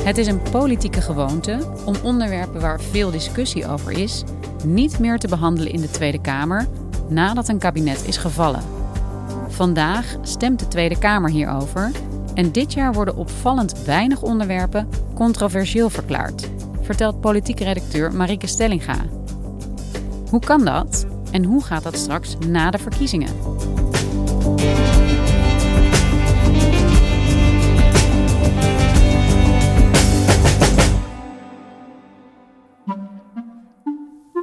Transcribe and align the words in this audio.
Het 0.00 0.18
is 0.18 0.26
een 0.26 0.42
politieke 0.42 1.00
gewoonte 1.00 1.58
om 1.84 1.94
onderwerpen 2.02 2.60
waar 2.60 2.80
veel 2.80 3.10
discussie 3.10 3.68
over 3.68 3.92
is, 3.92 4.24
niet 4.64 4.98
meer 4.98 5.18
te 5.18 5.28
behandelen 5.28 5.72
in 5.72 5.80
de 5.80 5.90
Tweede 5.90 6.20
Kamer 6.20 6.66
nadat 7.08 7.48
een 7.48 7.58
kabinet 7.58 8.06
is 8.06 8.16
gevallen. 8.16 8.62
Vandaag 9.48 10.16
stemt 10.22 10.58
de 10.58 10.68
Tweede 10.68 10.98
Kamer 10.98 11.30
hierover 11.30 11.90
en 12.34 12.52
dit 12.52 12.72
jaar 12.72 12.92
worden 12.92 13.16
opvallend 13.16 13.84
weinig 13.84 14.22
onderwerpen 14.22 14.88
controversieel 15.14 15.90
verklaard, 15.90 16.50
vertelt 16.80 17.20
politiek 17.20 17.60
redacteur 17.60 18.12
Marike 18.12 18.46
Stellinga. 18.46 18.98
Hoe 20.30 20.40
kan 20.40 20.64
dat 20.64 21.06
en 21.30 21.44
hoe 21.44 21.64
gaat 21.64 21.82
dat 21.82 21.96
straks 21.96 22.36
na 22.48 22.70
de 22.70 22.78
verkiezingen? 22.78 23.32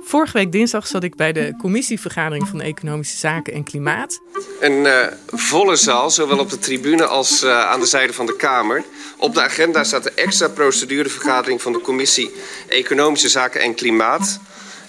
Vorige 0.08 0.38
week 0.38 0.52
dinsdag 0.52 0.88
zat 0.88 1.04
ik 1.04 1.16
bij 1.16 1.34
de 1.34 1.56
commissievergadering 1.58 2.48
van 2.48 2.62
Economische 2.62 3.18
Zaken 3.18 3.54
en 3.54 3.64
Klimaat. 3.64 4.20
Een 4.60 4.86
uh, 4.86 5.08
volle 5.28 5.76
zaal, 5.76 6.10
zowel 6.10 6.38
op 6.38 6.50
de 6.50 6.60
tribune 6.60 7.06
als 7.06 7.44
uh, 7.44 7.60
aan 7.70 7.80
de 7.80 7.86
zijde 7.86 8.14
van 8.14 8.26
de 8.26 8.36
Kamer. 8.36 8.84
Op 9.18 9.34
de 9.34 9.42
agenda 9.42 9.84
staat 9.84 10.04
de 10.04 10.12
extra 10.12 10.48
procedurevergadering 10.48 11.62
van 11.62 11.74
de 11.74 11.82
Commissie 11.82 12.32
Economische 12.68 13.30
Zaken 13.30 13.62
en 13.62 13.76
Klimaat. 13.76 14.40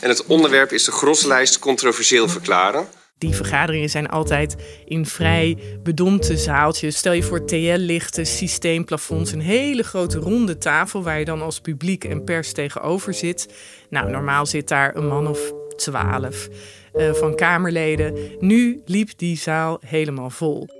En 0.01 0.09
het 0.09 0.27
onderwerp 0.27 0.73
is 0.73 0.85
de 0.85 0.93
groslijst 0.93 1.59
controversieel 1.59 2.29
verklaren. 2.29 2.89
Die 3.19 3.35
vergaderingen 3.35 3.91
zijn 3.91 4.09
altijd 4.09 4.57
in 4.85 5.07
vrij 5.07 5.59
bedompte 5.83 6.37
zaaltjes. 6.37 6.97
Stel 6.97 7.13
je 7.13 7.23
voor 7.23 7.47
TL-lichten, 7.47 8.27
systeemplafonds, 8.27 9.33
een 9.33 9.41
hele 9.41 9.83
grote 9.83 10.19
ronde 10.19 10.59
tafel 10.59 11.03
waar 11.03 11.19
je 11.19 11.25
dan 11.25 11.43
als 11.43 11.61
publiek 11.61 12.05
en 12.05 12.25
pers 12.25 12.53
tegenover 12.53 13.15
zit. 13.15 13.55
Nou, 13.91 14.11
normaal 14.11 14.47
zit 14.47 14.69
daar 14.69 14.97
een 14.97 15.07
man 15.07 15.27
of 15.27 15.53
twaalf 15.77 16.49
uh, 16.95 17.13
van 17.13 17.35
Kamerleden. 17.35 18.15
Nu 18.39 18.83
liep 18.85 19.11
die 19.17 19.37
zaal 19.37 19.79
helemaal 19.87 20.31
vol. 20.31 20.78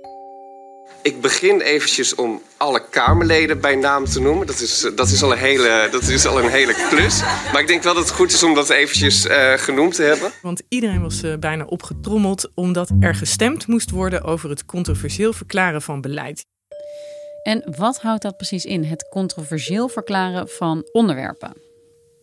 Ik 1.09 1.21
begin 1.21 1.61
eventjes 1.61 2.15
om 2.15 2.41
alle 2.57 2.89
Kamerleden 2.89 3.61
bij 3.61 3.75
naam 3.75 4.05
te 4.05 4.21
noemen. 4.21 4.47
Dat 4.47 4.59
is, 4.59 4.89
dat 4.95 5.07
is, 5.07 5.23
al, 5.23 5.31
een 5.31 5.37
hele, 5.37 5.87
dat 5.91 6.01
is 6.01 6.25
al 6.25 6.39
een 6.39 6.49
hele 6.49 6.73
klus. 6.89 7.21
Maar 7.51 7.61
ik 7.61 7.67
denk 7.67 7.83
wel 7.83 7.93
dat 7.93 8.03
het 8.03 8.13
goed 8.13 8.31
is 8.31 8.43
om 8.43 8.53
dat 8.53 8.69
eventjes 8.69 9.25
uh, 9.25 9.53
genoemd 9.53 9.95
te 9.95 10.03
hebben. 10.03 10.31
Want 10.41 10.61
iedereen 10.67 11.01
was 11.01 11.23
uh, 11.23 11.37
bijna 11.37 11.63
opgetrommeld 11.63 12.51
omdat 12.55 12.91
er 12.99 13.15
gestemd 13.15 13.67
moest 13.67 13.89
worden 13.89 14.23
over 14.23 14.49
het 14.49 14.65
controversieel 14.65 15.33
verklaren 15.33 15.81
van 15.81 16.01
beleid. 16.01 16.45
En 17.43 17.73
wat 17.77 18.01
houdt 18.01 18.21
dat 18.21 18.37
precies 18.37 18.65
in, 18.65 18.83
het 18.83 19.07
controversieel 19.09 19.87
verklaren 19.87 20.49
van 20.49 20.89
onderwerpen? 20.91 21.68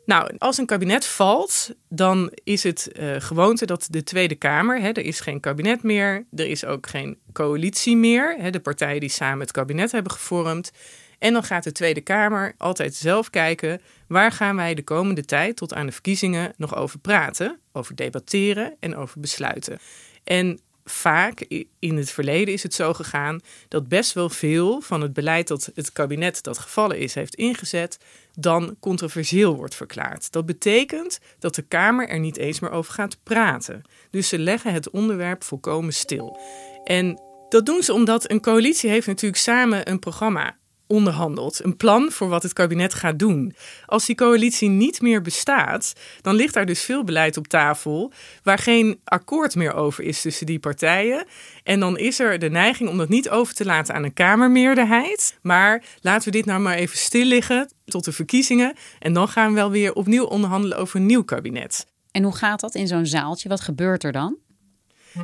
Nou, 0.06 0.30
als 0.38 0.58
een 0.58 0.66
kabinet 0.66 1.06
valt, 1.06 1.74
dan 1.88 2.32
is 2.44 2.62
het 2.62 2.90
uh, 2.92 3.14
gewoonte 3.18 3.66
dat 3.66 3.86
de 3.90 4.02
Tweede 4.02 4.34
Kamer, 4.34 4.80
hè, 4.80 4.88
er 4.88 5.04
is 5.04 5.20
geen 5.20 5.40
kabinet 5.40 5.82
meer, 5.82 6.26
er 6.36 6.46
is 6.46 6.64
ook 6.64 6.86
geen 6.88 7.18
coalitie 7.32 7.96
meer, 7.96 8.36
hè, 8.38 8.50
de 8.50 8.60
partijen 8.60 9.00
die 9.00 9.08
samen 9.08 9.40
het 9.40 9.50
kabinet 9.50 9.92
hebben 9.92 10.12
gevormd. 10.12 10.72
En 11.18 11.32
dan 11.32 11.42
gaat 11.42 11.64
de 11.64 11.72
Tweede 11.72 12.00
Kamer 12.00 12.54
altijd 12.58 12.94
zelf 12.94 13.30
kijken 13.30 13.80
waar 14.08 14.32
gaan 14.32 14.56
wij 14.56 14.74
de 14.74 14.84
komende 14.84 15.24
tijd 15.24 15.56
tot 15.56 15.74
aan 15.74 15.86
de 15.86 15.92
verkiezingen 15.92 16.52
nog 16.56 16.76
over 16.76 16.98
praten, 16.98 17.60
over 17.72 17.94
debatteren 17.94 18.76
en 18.80 18.96
over 18.96 19.20
besluiten. 19.20 19.78
En 20.24 20.60
vaak 20.90 21.64
in 21.78 21.96
het 21.96 22.10
verleden 22.10 22.54
is 22.54 22.62
het 22.62 22.74
zo 22.74 22.92
gegaan 22.92 23.40
dat 23.68 23.88
best 23.88 24.12
wel 24.12 24.28
veel 24.28 24.80
van 24.80 25.00
het 25.00 25.12
beleid 25.12 25.48
dat 25.48 25.70
het 25.74 25.92
kabinet 25.92 26.42
dat 26.42 26.58
gevallen 26.58 26.98
is 26.98 27.14
heeft 27.14 27.34
ingezet, 27.34 27.98
dan 28.34 28.76
controversieel 28.80 29.56
wordt 29.56 29.74
verklaard. 29.74 30.32
Dat 30.32 30.46
betekent 30.46 31.18
dat 31.38 31.54
de 31.54 31.62
Kamer 31.62 32.08
er 32.08 32.18
niet 32.18 32.36
eens 32.36 32.60
meer 32.60 32.70
over 32.70 32.92
gaat 32.92 33.18
praten. 33.22 33.82
Dus 34.10 34.28
ze 34.28 34.38
leggen 34.38 34.72
het 34.72 34.90
onderwerp 34.90 35.44
volkomen 35.44 35.92
stil. 35.92 36.38
En 36.84 37.20
dat 37.48 37.66
doen 37.66 37.82
ze 37.82 37.92
omdat 37.92 38.30
een 38.30 38.40
coalitie 38.40 38.90
heeft 38.90 39.06
natuurlijk 39.06 39.42
samen 39.42 39.90
een 39.90 39.98
programma 39.98 40.56
onderhandeld. 40.86 41.64
Een 41.64 41.76
plan 41.76 42.10
voor 42.10 42.28
wat 42.28 42.42
het 42.42 42.52
kabinet 42.52 42.94
gaat 42.94 43.18
doen. 43.18 43.54
Als 43.86 44.06
die 44.06 44.14
coalitie 44.14 44.68
niet 44.68 45.00
meer 45.00 45.22
bestaat, 45.22 45.92
dan 46.20 46.34
ligt 46.34 46.54
daar 46.54 46.66
dus 46.66 46.82
veel 46.82 47.04
beleid 47.04 47.36
op 47.36 47.46
tafel 47.46 48.12
waar 48.42 48.58
geen 48.58 49.00
akkoord 49.04 49.54
meer 49.54 49.74
over 49.74 50.04
is 50.04 50.20
tussen 50.20 50.46
die 50.46 50.58
partijen. 50.58 51.26
En 51.62 51.80
dan 51.80 51.98
is 51.98 52.18
er 52.18 52.38
de 52.38 52.50
neiging 52.50 52.88
om 52.88 52.98
dat 52.98 53.08
niet 53.08 53.28
over 53.28 53.54
te 53.54 53.64
laten 53.64 53.94
aan 53.94 54.04
een 54.04 54.12
Kamermeerderheid. 54.12 55.38
Maar 55.42 55.84
laten 56.00 56.24
we 56.24 56.36
dit 56.36 56.44
nou 56.44 56.60
maar 56.60 56.76
even 56.76 56.98
stil 56.98 57.24
liggen 57.24 57.70
tot 57.84 58.04
de 58.04 58.12
verkiezingen. 58.12 58.74
En 58.98 59.12
dan 59.12 59.28
gaan 59.28 59.48
we 59.48 59.54
wel 59.54 59.70
weer 59.70 59.92
opnieuw 59.92 60.24
onderhandelen 60.24 60.78
over 60.78 61.00
een 61.00 61.06
nieuw 61.06 61.24
kabinet. 61.24 61.86
En 62.10 62.22
hoe 62.22 62.36
gaat 62.36 62.60
dat 62.60 62.74
in 62.74 62.86
zo'n 62.86 63.06
zaaltje? 63.06 63.48
Wat 63.48 63.60
gebeurt 63.60 64.04
er 64.04 64.12
dan? 64.12 64.36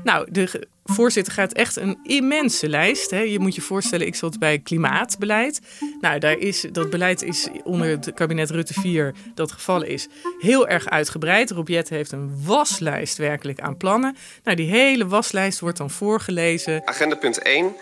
Nou, 0.04 0.30
de 0.30 0.68
voorzitter 0.84 1.32
gaat 1.32 1.53
echt 1.53 1.76
een 1.76 1.98
immense 2.03 2.69
lijst. 2.69 3.10
Hè. 3.10 3.20
Je 3.20 3.38
moet 3.38 3.54
je 3.54 3.60
voorstellen, 3.60 4.06
ik 4.06 4.15
zat 4.15 4.38
bij 4.38 4.59
klimaatbeleid. 4.59 5.60
Nou, 6.00 6.19
daar 6.19 6.38
is, 6.38 6.66
dat 6.72 6.91
beleid 6.91 7.22
is 7.22 7.48
onder 7.65 7.88
het 7.88 8.12
kabinet 8.15 8.50
Rutte 8.50 8.75
4 8.81 9.15
dat 9.34 9.53
gevallen 9.53 9.88
is 9.88 10.09
heel 10.38 10.69
erg 10.69 10.88
uitgebreid. 10.88 11.50
Robjet 11.50 11.88
heeft 11.88 12.12
een 12.12 12.44
waslijst 12.44 13.16
werkelijk 13.19 13.60
aan 13.60 13.76
plannen. 13.76 14.16
Nou, 14.44 14.56
die 14.56 14.71
hele 14.71 15.06
waslijst 15.06 15.60
wordt 15.60 15.78
dan 15.78 15.91
voorgelezen. 15.91 16.82
Agenda 16.84 17.15
punt 17.15 17.38
1. 17.38 17.76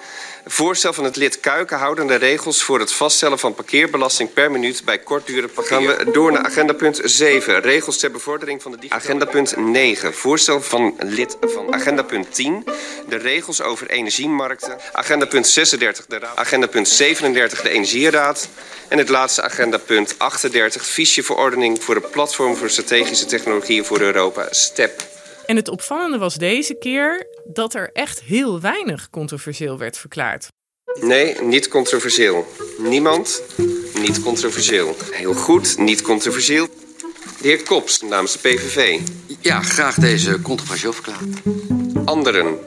Voorstel 0.47 0.93
van 0.93 1.05
het 1.05 1.17
lid 1.17 1.41
Kuiken 1.41 1.79
houden 1.79 2.07
de 2.07 2.15
regels 2.15 2.63
voor 2.63 2.81
het 2.81 2.93
vaststellen 2.93 3.39
van 3.39 3.55
parkeerbelasting 3.55 4.33
per 4.33 4.51
minuut 4.51 4.83
bij 4.85 4.99
kortdurende 4.99 5.49
parkeer. 5.49 5.77
Gaan 5.77 5.87
we 5.87 6.11
door 6.13 6.33
naar 6.33 6.45
agenda 6.45 6.73
punt 6.73 7.01
7. 7.05 7.61
Regels 7.61 7.99
ter 7.99 8.11
bevordering 8.11 8.63
van 8.63 8.73
de 8.73 8.79
Agenda 8.89 9.25
punt 9.25 9.57
9. 9.57 10.15
Voorstel 10.15 10.61
van 10.61 10.95
lid 10.99 11.37
van 11.41 11.75
agenda 11.75 12.03
punt 12.03 12.35
10 12.35 12.65
de 13.09 13.17
regels 13.17 13.63
over 13.63 13.91
energiemarkten. 13.91 14.79
Agenda 14.93 15.27
punt 15.27 15.47
36, 15.47 16.07
de 16.07 16.19
raad. 16.19 16.37
Agenda 16.37 16.67
punt 16.67 16.89
37, 16.89 17.63
de 17.63 17.69
Energieraad. 17.69 18.49
En 18.89 18.99
het 18.99 19.09
laatste 19.09 19.43
agenda 19.43 19.79
punt 19.79 20.15
38, 20.19 20.87
visieverordening 20.87 21.83
voor 21.83 21.95
het 21.95 22.11
platform 22.11 22.57
voor 22.57 22.71
strategische 22.71 23.27
technologieën 23.27 23.85
voor 23.85 24.01
Europa, 24.01 24.47
STEP. 24.51 25.09
En 25.47 25.57
het 25.57 25.69
opvallende 25.69 26.19
was 26.19 26.35
deze 26.35 26.75
keer 26.75 27.27
dat 27.45 27.75
er 27.75 27.91
echt 27.93 28.21
heel 28.21 28.61
weinig 28.61 29.11
controversieel 29.11 29.79
werd 29.79 29.99
verklaard. 29.99 30.49
Nee, 31.01 31.41
niet 31.41 31.69
controversieel. 31.69 32.47
Niemand, 32.79 33.43
niet 33.95 34.23
controversieel. 34.23 34.97
Heel 35.11 35.35
goed, 35.35 35.79
niet 35.79 36.03
controversieel. 36.03 36.69
De 37.41 37.49
heer 37.49 37.63
Kops 37.63 38.01
namens 38.01 38.33
de 38.33 38.39
PVV. 38.39 39.01
Ja, 39.41 39.63
graag 39.63 39.95
deze 39.95 40.43
controversieel 40.43 40.93
verklaren. 40.93 41.35
Anderen. 42.05 42.59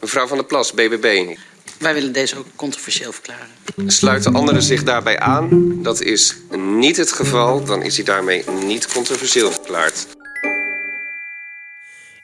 Mevrouw 0.00 0.26
van 0.26 0.36
der 0.36 0.46
Plas, 0.46 0.72
BBB. 0.72 1.36
Wij 1.78 1.94
willen 1.94 2.12
deze 2.12 2.38
ook 2.38 2.46
controversieel 2.56 3.12
verklaren. 3.12 3.48
Sluiten 3.86 4.34
anderen 4.34 4.62
zich 4.62 4.82
daarbij 4.82 5.18
aan? 5.18 5.48
Dat 5.82 6.00
is 6.00 6.36
niet 6.50 6.96
het 6.96 7.12
geval. 7.12 7.64
Dan 7.64 7.82
is 7.82 7.96
hij 7.96 8.04
daarmee 8.04 8.44
niet 8.64 8.92
controversieel 8.92 9.50
verklaard. 9.50 10.06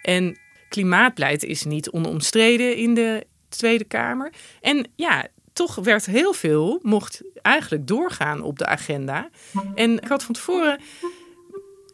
En 0.02 0.38
klimaatbeleid 0.68 1.44
is 1.44 1.64
niet 1.64 1.90
onomstreden 1.90 2.76
in 2.76 2.94
de 2.94 3.26
Tweede 3.48 3.84
Kamer. 3.84 4.32
En 4.60 4.90
ja, 4.94 5.26
toch 5.52 5.74
werd 5.74 6.06
heel 6.06 6.32
veel, 6.32 6.78
mocht 6.82 7.22
eigenlijk 7.42 7.86
doorgaan 7.86 8.42
op 8.42 8.58
de 8.58 8.66
agenda. 8.66 9.28
En 9.74 9.96
ik 10.02 10.08
had 10.08 10.22
van 10.22 10.34
tevoren 10.34 10.80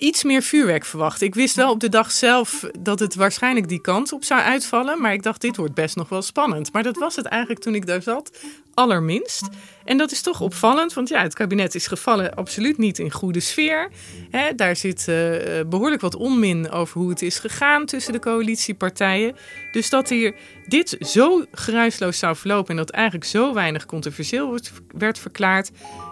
iets 0.03 0.23
meer 0.23 0.43
vuurwerk 0.43 0.85
verwacht. 0.85 1.21
Ik 1.21 1.35
wist 1.35 1.57
wel 1.57 1.71
op 1.71 1.81
de 1.81 1.89
dag 1.89 2.11
zelf 2.11 2.67
dat 2.79 2.99
het 2.99 3.15
waarschijnlijk 3.15 3.69
die 3.69 3.81
kant 3.81 4.13
op 4.13 4.25
zou 4.25 4.41
uitvallen. 4.41 5.01
Maar 5.01 5.13
ik 5.13 5.23
dacht, 5.23 5.41
dit 5.41 5.57
wordt 5.57 5.75
best 5.75 5.97
nog 5.97 6.09
wel 6.09 6.23
spannend. 6.23 6.73
Maar 6.73 6.83
dat 6.83 6.97
was 6.97 7.17
het 7.17 7.27
eigenlijk 7.27 7.61
toen 7.61 7.75
ik 7.75 7.87
daar 7.87 8.03
zat, 8.03 8.39
allerminst. 8.75 9.49
En 9.85 9.99
dat 9.99 10.13
is 10.13 10.21
toch 10.21 10.41
opvallend, 10.41 10.93
want 10.93 11.09
ja, 11.09 11.23
het 11.23 11.35
kabinet 11.35 11.75
is 11.75 11.87
gevallen 11.87 12.35
absoluut 12.35 12.79
niet 12.79 12.99
in 12.99 13.11
goede 13.11 13.41
sfeer. 13.41 13.91
daar 14.57 14.77
zit 14.77 15.07
uh, 15.09 15.17
behoorlijk 15.67 16.01
wat 16.01 16.15
onmin 16.15 16.71
over 16.71 17.01
hoe 17.01 17.11
het 17.11 17.23
is 17.23 17.39
gegaan 17.39 17.87
tussen 17.87 18.13
de 18.13 18.19
coalitiepartijen. 18.19 19.37
Dus 19.73 19.91
dat 19.91 20.09
hier 20.09 20.35
dit 20.67 20.97
zo 21.01 21.45
geruisloos 21.53 22.19
zou 22.19 22.37
verlopen 22.37 22.71
en 22.71 22.77
dat 22.77 22.91
eigenlijk 22.91 23.25
zo 23.25 23.55
weinig 23.55 23.87
controversieel 23.87 24.59
werd 24.97 25.19
verklaard. 25.19 25.71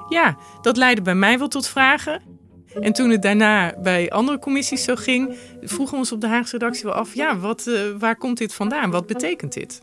Ja, 0.08 0.36
dat 0.62 0.76
leidde 0.76 1.02
bij 1.02 1.14
mij 1.14 1.38
wel 1.38 1.48
tot 1.48 1.66
vragen. 1.66 2.38
En 2.74 2.92
toen 2.92 3.10
het 3.10 3.22
daarna 3.22 3.74
bij 3.82 4.10
andere 4.10 4.38
commissies 4.38 4.84
zo 4.84 4.94
ging, 4.94 5.36
vroegen 5.62 5.94
we 5.94 6.00
ons 6.00 6.12
op 6.12 6.20
de 6.20 6.26
Haagse 6.26 6.52
redactie 6.58 6.84
wel 6.84 6.94
af: 6.94 7.14
ja, 7.14 7.38
wat, 7.38 7.66
uh, 7.66 7.80
waar 7.98 8.16
komt 8.16 8.38
dit 8.38 8.54
vandaan? 8.54 8.90
Wat 8.90 9.06
betekent 9.06 9.52
dit? 9.52 9.82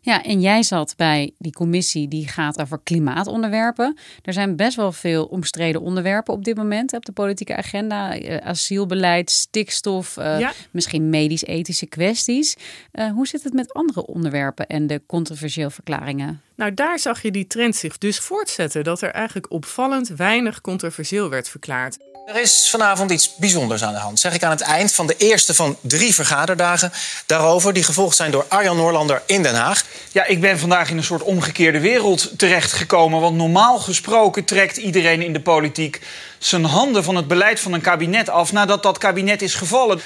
Ja, 0.00 0.22
en 0.22 0.40
jij 0.40 0.62
zat 0.62 0.94
bij 0.96 1.30
die 1.38 1.52
commissie 1.52 2.08
die 2.08 2.28
gaat 2.28 2.60
over 2.60 2.80
klimaatonderwerpen. 2.82 3.96
Er 4.22 4.32
zijn 4.32 4.56
best 4.56 4.76
wel 4.76 4.92
veel 4.92 5.24
omstreden 5.24 5.80
onderwerpen 5.80 6.34
op 6.34 6.44
dit 6.44 6.56
moment 6.56 6.92
op 6.92 7.04
de 7.04 7.12
politieke 7.12 7.56
agenda. 7.56 8.20
Uh, 8.20 8.36
asielbeleid, 8.36 9.30
stikstof, 9.30 10.16
uh, 10.16 10.48
misschien 10.70 11.10
medisch-ethische 11.10 11.86
kwesties. 11.86 12.56
Uh, 12.92 13.10
hoe 13.10 13.26
zit 13.26 13.42
het 13.42 13.52
met 13.52 13.72
andere 13.72 14.06
onderwerpen 14.06 14.66
en 14.66 14.86
de 14.86 15.02
controversieel 15.06 15.70
verklaringen? 15.70 16.42
Nou, 16.56 16.74
daar 16.74 16.98
zag 16.98 17.22
je 17.22 17.30
die 17.30 17.46
trend 17.46 17.76
zich 17.76 17.98
dus 17.98 18.18
voortzetten. 18.18 18.84
Dat 18.84 19.00
er 19.00 19.10
eigenlijk 19.10 19.52
opvallend 19.52 20.08
weinig 20.08 20.60
controversieel 20.60 21.30
werd 21.30 21.48
verklaard. 21.48 21.96
Er 22.28 22.40
is 22.40 22.70
vanavond 22.70 23.10
iets 23.10 23.34
bijzonders 23.36 23.82
aan 23.82 23.92
de 23.92 23.98
hand, 23.98 24.20
zeg 24.20 24.34
ik 24.34 24.42
aan 24.42 24.50
het 24.50 24.60
eind 24.60 24.92
van 24.92 25.06
de 25.06 25.16
eerste 25.16 25.54
van 25.54 25.76
drie 25.80 26.14
vergaderdagen. 26.14 26.92
Daarover, 27.26 27.72
die 27.72 27.82
gevolgd 27.82 28.16
zijn 28.16 28.30
door 28.30 28.44
Arjan 28.48 28.76
Noorlander 28.76 29.22
in 29.26 29.42
Den 29.42 29.54
Haag. 29.54 29.84
Ja, 30.12 30.26
ik 30.26 30.40
ben 30.40 30.58
vandaag 30.58 30.90
in 30.90 30.96
een 30.96 31.04
soort 31.04 31.22
omgekeerde 31.22 31.80
wereld 31.80 32.38
terechtgekomen. 32.38 33.20
Want 33.20 33.36
normaal 33.36 33.78
gesproken 33.78 34.44
trekt 34.44 34.76
iedereen 34.76 35.22
in 35.22 35.32
de 35.32 35.40
politiek 35.40 36.00
zijn 36.38 36.64
handen 36.64 37.04
van 37.04 37.16
het 37.16 37.28
beleid 37.28 37.60
van 37.60 37.72
een 37.72 37.80
kabinet 37.80 38.28
af 38.28 38.52
nadat 38.52 38.82
dat 38.82 38.98
kabinet 38.98 39.42
is 39.42 39.54
gevallen. 39.54 40.00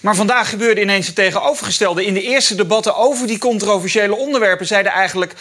Maar 0.00 0.14
vandaag 0.14 0.48
gebeurde 0.48 0.80
ineens 0.80 1.06
het 1.06 1.14
tegenovergestelde. 1.14 2.04
In 2.04 2.14
de 2.14 2.22
eerste 2.22 2.54
debatten 2.54 2.96
over 2.96 3.26
die 3.26 3.38
controversiële 3.38 4.16
onderwerpen 4.16 4.66
zeiden 4.66 4.92
eigenlijk 4.92 5.34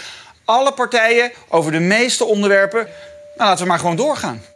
alle 0.45 0.71
partijen 0.71 1.31
over 1.47 1.71
de 1.71 1.79
meeste 1.79 2.25
onderwerpen. 2.25 2.87
Nou, 3.37 3.49
laten 3.49 3.63
we 3.63 3.69
maar 3.69 3.79
gewoon 3.79 3.95
doorgaan. 3.95 4.52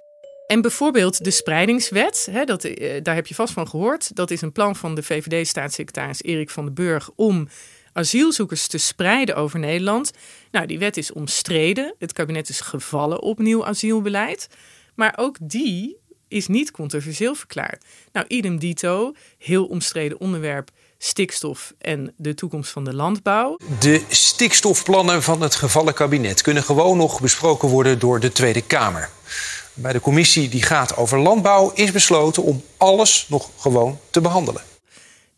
En 0.48 0.62
bijvoorbeeld 0.62 1.24
de 1.24 1.32
spreidingswet, 1.32 2.28
hè, 2.32 2.44
dat, 2.44 2.64
eh, 2.64 3.04
daar 3.04 3.16
heb 3.16 3.28
je 3.28 3.36
vast 3.36 3.54
van 3.54 3.68
gehoord. 3.68 4.16
Dat 4.16 4.32
is 4.32 4.42
een 4.42 4.52
plan 4.52 4.76
van 4.76 4.96
de 4.96 5.04
VVD-staatssecretaris 5.04 6.24
Erik 6.24 6.50
van 6.50 6.66
den 6.66 6.74
Burg 6.74 7.10
om 7.16 7.48
asielzoekers 7.94 8.68
te 8.68 8.78
spreiden 8.78 9.36
over 9.36 9.60
Nederland. 9.60 10.12
Nou, 10.52 10.66
die 10.66 10.80
wet 10.80 10.98
is 10.98 11.12
omstreden. 11.12 11.96
Het 12.00 12.14
kabinet 12.14 12.50
is 12.50 12.62
gevallen 12.62 13.22
op 13.22 13.40
nieuw 13.40 13.66
asielbeleid. 13.66 14.48
Maar 14.96 15.14
ook 15.18 15.38
die 15.42 15.98
is 16.28 16.48
niet 16.48 16.72
controversieel 16.72 17.36
verklaard. 17.36 17.86
Nou, 18.12 18.26
idem 18.28 18.60
dito, 18.60 19.14
heel 19.38 19.66
omstreden 19.66 20.20
onderwerp 20.20 20.70
stikstof 20.98 21.74
en 21.80 22.14
de 22.18 22.34
toekomst 22.34 22.72
van 22.72 22.84
de 22.84 22.94
landbouw. 22.94 23.60
De 23.80 24.04
stikstofplannen 24.10 25.24
van 25.24 25.42
het 25.42 25.56
gevallen 25.56 25.94
kabinet 25.94 26.42
kunnen 26.42 26.64
gewoon 26.64 26.98
nog 26.98 27.22
besproken 27.22 27.70
worden 27.70 28.00
door 28.00 28.20
de 28.20 28.32
Tweede 28.32 28.62
Kamer. 28.62 29.10
Bij 29.80 29.94
de 29.94 30.00
commissie 30.00 30.50
die 30.50 30.62
gaat 30.62 30.96
over 30.96 31.20
landbouw 31.20 31.72
is 31.74 31.92
besloten 31.92 32.44
om 32.44 32.64
alles 32.78 33.26
nog 33.30 33.50
gewoon 33.58 34.00
te 34.10 34.22
behandelen. 34.22 34.62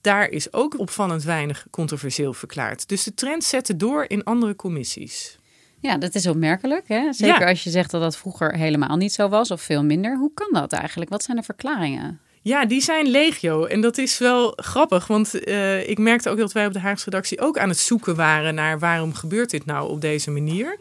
Daar 0.02 0.30
is 0.30 0.54
ook 0.54 0.80
opvallend 0.80 1.24
weinig 1.24 1.66
controversieel 1.70 2.34
verklaard. 2.34 2.88
Dus 2.88 3.04
de 3.04 3.14
trend 3.14 3.44
zette 3.44 3.76
door 3.76 4.06
in 4.08 4.24
andere 4.24 4.56
commissies. 4.56 5.38
Ja, 5.80 5.98
dat 5.98 6.16
is 6.16 6.28
opmerkelijk. 6.28 6.88
Hè? 6.88 7.14
Zeker 7.14 7.48
als 7.48 7.64
je 7.64 7.70
zegt 7.70 7.92
dat 7.92 8.02
dat 8.02 8.18
vroeger 8.18 8.56
helemaal 8.56 8.98
niet 8.98 9.14
zo 9.14 9.30
was 9.30 9.52
of 9.52 9.62
veel 9.62 9.84
minder. 9.84 10.18
Hoe 10.18 10.32
kan 10.34 10.50
dat 10.52 10.72
eigenlijk? 10.72 11.10
Wat 11.10 11.24
zijn 11.24 11.38
de 11.38 11.44
verklaringen? 11.44 12.20
Ja, 12.42 12.66
die 12.66 12.82
zijn 12.82 13.08
legio. 13.08 13.66
En 13.66 13.82
dat 13.82 13.98
is 13.98 14.18
wel 14.18 14.54
grappig, 14.56 15.08
want 15.08 15.48
uh, 15.48 15.90
ik 15.90 15.98
merkte 15.98 16.30
ook 16.30 16.38
dat 16.38 16.52
wij 16.52 16.66
op 16.66 16.74
de 16.74 16.80
Haagse 16.80 17.06
redactie 17.06 17.42
ook 17.42 17.58
aan 17.58 17.70
het 17.70 17.78
zoeken 17.78 18.16
waren 18.16 18.56
naar 18.56 18.80
waarom 18.80 19.14
gebeurt 19.14 19.50
dit 19.50 19.66
nou 19.66 19.90
op 19.90 20.02
deze 20.02 20.32
manier. 20.32 20.80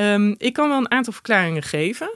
Um, 0.00 0.34
ik 0.38 0.52
kan 0.52 0.68
wel 0.68 0.78
een 0.78 0.90
aantal 0.90 1.12
verklaringen 1.12 1.62
geven. 1.62 2.10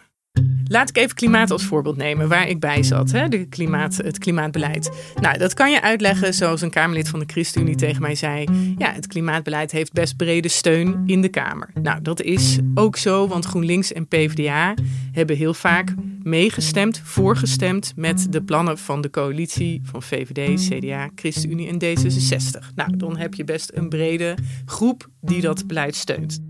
Laat 0.72 0.88
ik 0.88 0.96
even 0.96 1.14
klimaat 1.14 1.50
als 1.50 1.64
voorbeeld 1.64 1.96
nemen, 1.96 2.28
waar 2.28 2.49
ik 2.49 2.61
bij 2.61 2.82
zat, 2.82 3.11
hè? 3.11 3.28
De 3.28 3.44
klimaat, 3.44 3.96
het 3.96 4.19
klimaatbeleid. 4.19 4.90
Nou, 5.20 5.38
dat 5.38 5.55
kan 5.55 5.70
je 5.70 5.82
uitleggen 5.82 6.34
zoals 6.34 6.61
een 6.61 6.70
Kamerlid 6.70 7.08
van 7.08 7.19
de 7.19 7.25
ChristenUnie 7.26 7.75
tegen 7.75 8.02
mij 8.02 8.14
zei. 8.14 8.46
Ja, 8.78 8.93
het 8.93 9.06
klimaatbeleid 9.06 9.72
heeft 9.72 9.93
best 9.93 10.17
brede 10.17 10.49
steun 10.49 11.02
in 11.06 11.20
de 11.20 11.28
Kamer. 11.28 11.70
Nou, 11.82 12.02
dat 12.02 12.22
is 12.22 12.58
ook 12.75 12.96
zo, 12.96 13.28
want 13.28 13.44
GroenLinks 13.44 13.93
en 13.93 14.06
PvdA 14.06 14.75
hebben 15.12 15.37
heel 15.37 15.55
vaak 15.55 15.94
meegestemd, 16.22 17.00
voorgestemd 17.05 17.93
met 17.96 18.26
de 18.32 18.43
plannen 18.43 18.78
van 18.78 19.00
de 19.00 19.11
coalitie 19.11 19.81
van 19.84 20.02
VVD, 20.02 20.69
CDA, 20.69 21.11
ChristenUnie 21.14 21.69
en 21.69 21.78
D66. 21.82 22.75
Nou, 22.75 22.96
dan 22.96 23.17
heb 23.17 23.34
je 23.34 23.44
best 23.44 23.70
een 23.75 23.88
brede 23.88 24.34
groep 24.64 25.08
die 25.20 25.40
dat 25.40 25.67
beleid 25.67 25.94
steunt. 25.94 26.50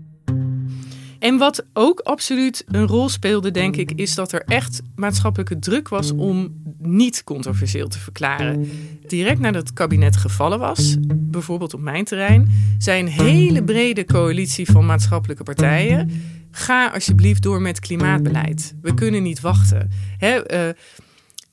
En 1.21 1.37
wat 1.37 1.65
ook 1.73 1.99
absoluut 1.99 2.63
een 2.67 2.87
rol 2.87 3.09
speelde, 3.09 3.51
denk 3.51 3.75
ik, 3.75 3.91
is 3.91 4.15
dat 4.15 4.31
er 4.31 4.43
echt 4.45 4.81
maatschappelijke 4.95 5.59
druk 5.59 5.89
was 5.89 6.11
om 6.11 6.61
niet 6.77 7.23
controversieel 7.23 7.87
te 7.87 7.99
verklaren. 7.99 8.69
Direct 9.07 9.39
nadat 9.39 9.61
het 9.61 9.73
kabinet 9.73 10.15
gevallen 10.15 10.59
was, 10.59 10.97
bijvoorbeeld 11.15 11.73
op 11.73 11.81
mijn 11.81 12.05
terrein, 12.05 12.51
zei 12.77 12.99
een 12.99 13.07
hele 13.07 13.63
brede 13.63 14.05
coalitie 14.05 14.71
van 14.71 14.85
maatschappelijke 14.85 15.43
partijen: 15.43 16.11
ga 16.51 16.91
alsjeblieft 16.93 17.43
door 17.43 17.61
met 17.61 17.79
klimaatbeleid. 17.79 18.75
We 18.81 18.93
kunnen 18.93 19.23
niet 19.23 19.39
wachten. 19.39 19.89
Uh, 20.19 20.69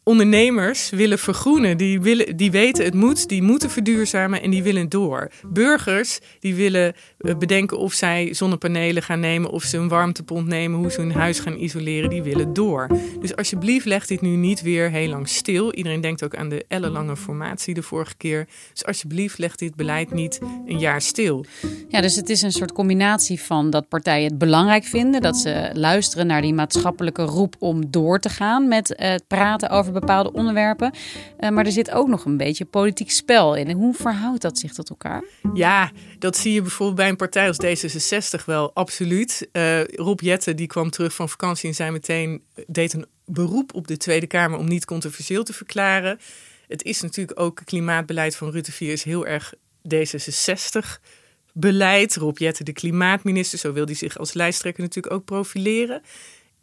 ondernemers 0.08 0.90
willen 0.90 1.18
vergroenen. 1.18 1.76
Die, 1.76 2.00
willen, 2.00 2.36
die 2.36 2.50
weten 2.50 2.84
het 2.84 2.94
moet, 2.94 3.28
die 3.28 3.42
moeten 3.42 3.70
verduurzamen 3.70 4.42
en 4.42 4.50
die 4.50 4.62
willen 4.62 4.88
door. 4.88 5.30
Burgers 5.46 6.18
die 6.40 6.54
willen 6.54 6.94
eh, 7.18 7.36
bedenken 7.36 7.78
of 7.78 7.92
zij 7.92 8.34
zonnepanelen 8.34 9.02
gaan 9.02 9.20
nemen, 9.20 9.50
of 9.50 9.62
ze 9.62 9.76
een 9.76 9.88
warmtepomp 9.88 10.46
nemen, 10.46 10.78
hoe 10.78 10.90
ze 10.90 11.00
hun 11.00 11.12
huis 11.12 11.38
gaan 11.38 11.56
isoleren, 11.56 12.10
die 12.10 12.22
willen 12.22 12.52
door. 12.52 12.86
Dus 13.20 13.36
alsjeblieft 13.36 13.84
leg 13.84 14.06
dit 14.06 14.20
nu 14.20 14.28
niet 14.28 14.62
weer 14.62 14.90
heel 14.90 15.08
lang 15.08 15.28
stil. 15.28 15.72
Iedereen 15.72 16.00
denkt 16.00 16.24
ook 16.24 16.36
aan 16.36 16.48
de 16.48 16.64
ellenlange 16.68 17.16
formatie 17.16 17.74
de 17.74 17.82
vorige 17.82 18.16
keer. 18.16 18.48
Dus 18.72 18.84
alsjeblieft 18.84 19.38
leg 19.38 19.56
dit 19.56 19.74
beleid 19.74 20.12
niet 20.12 20.38
een 20.66 20.78
jaar 20.78 21.02
stil. 21.02 21.44
Ja, 21.88 22.00
dus 22.00 22.16
het 22.16 22.28
is 22.28 22.42
een 22.42 22.52
soort 22.52 22.72
combinatie 22.72 23.40
van 23.40 23.70
dat 23.70 23.88
partijen 23.88 24.28
het 24.28 24.38
belangrijk 24.38 24.84
vinden, 24.84 25.20
dat 25.20 25.36
ze 25.36 25.70
luisteren 25.72 26.26
naar 26.26 26.42
die 26.42 26.54
maatschappelijke 26.54 27.22
roep 27.22 27.54
om 27.58 27.90
door 27.90 28.18
te 28.18 28.28
gaan 28.28 28.68
met 28.68 28.94
het 28.96 29.26
praten 29.26 29.70
over 29.70 29.96
bepaalde 30.00 30.32
onderwerpen. 30.32 30.94
Uh, 31.40 31.50
maar 31.50 31.66
er 31.66 31.72
zit 31.72 31.90
ook 31.90 32.08
nog 32.08 32.24
een 32.24 32.36
beetje 32.36 32.64
politiek 32.64 33.10
spel 33.10 33.54
in. 33.54 33.66
En 33.66 33.76
hoe 33.76 33.94
verhoudt 33.94 34.42
dat 34.42 34.58
zich 34.58 34.72
tot 34.72 34.90
elkaar? 34.90 35.24
Ja, 35.54 35.90
dat 36.18 36.36
zie 36.36 36.52
je 36.52 36.62
bijvoorbeeld 36.62 36.96
bij 36.96 37.08
een 37.08 37.16
partij 37.16 37.48
als 37.48 37.58
D66 37.64 38.44
wel, 38.44 38.74
absoluut. 38.74 39.48
Uh, 39.52 39.84
Rob 39.84 40.20
Jetten 40.20 40.56
die 40.56 40.66
kwam 40.66 40.90
terug 40.90 41.14
van 41.14 41.28
vakantie 41.28 41.68
en 41.68 41.74
zei 41.74 41.90
meteen, 41.90 42.42
deed 42.66 42.92
een 42.92 43.06
beroep 43.24 43.74
op 43.74 43.86
de 43.86 43.96
Tweede 43.96 44.26
Kamer 44.26 44.58
om 44.58 44.68
niet 44.68 44.84
controversieel 44.84 45.42
te 45.42 45.52
verklaren. 45.52 46.18
Het 46.68 46.82
is 46.82 47.00
natuurlijk 47.00 47.40
ook 47.40 47.60
klimaatbeleid 47.64 48.36
van 48.36 48.50
Rutte 48.50 48.72
4 48.72 48.92
is 48.92 49.02
heel 49.02 49.26
erg 49.26 49.54
D66 49.94 51.00
beleid. 51.52 52.16
Rob 52.16 52.38
Jetten, 52.38 52.64
de 52.64 52.72
klimaatminister, 52.72 53.58
zo 53.58 53.72
wil 53.72 53.84
hij 53.84 53.94
zich 53.94 54.18
als 54.18 54.32
lijsttrekker 54.32 54.82
natuurlijk 54.82 55.14
ook 55.14 55.24
profileren. 55.24 56.02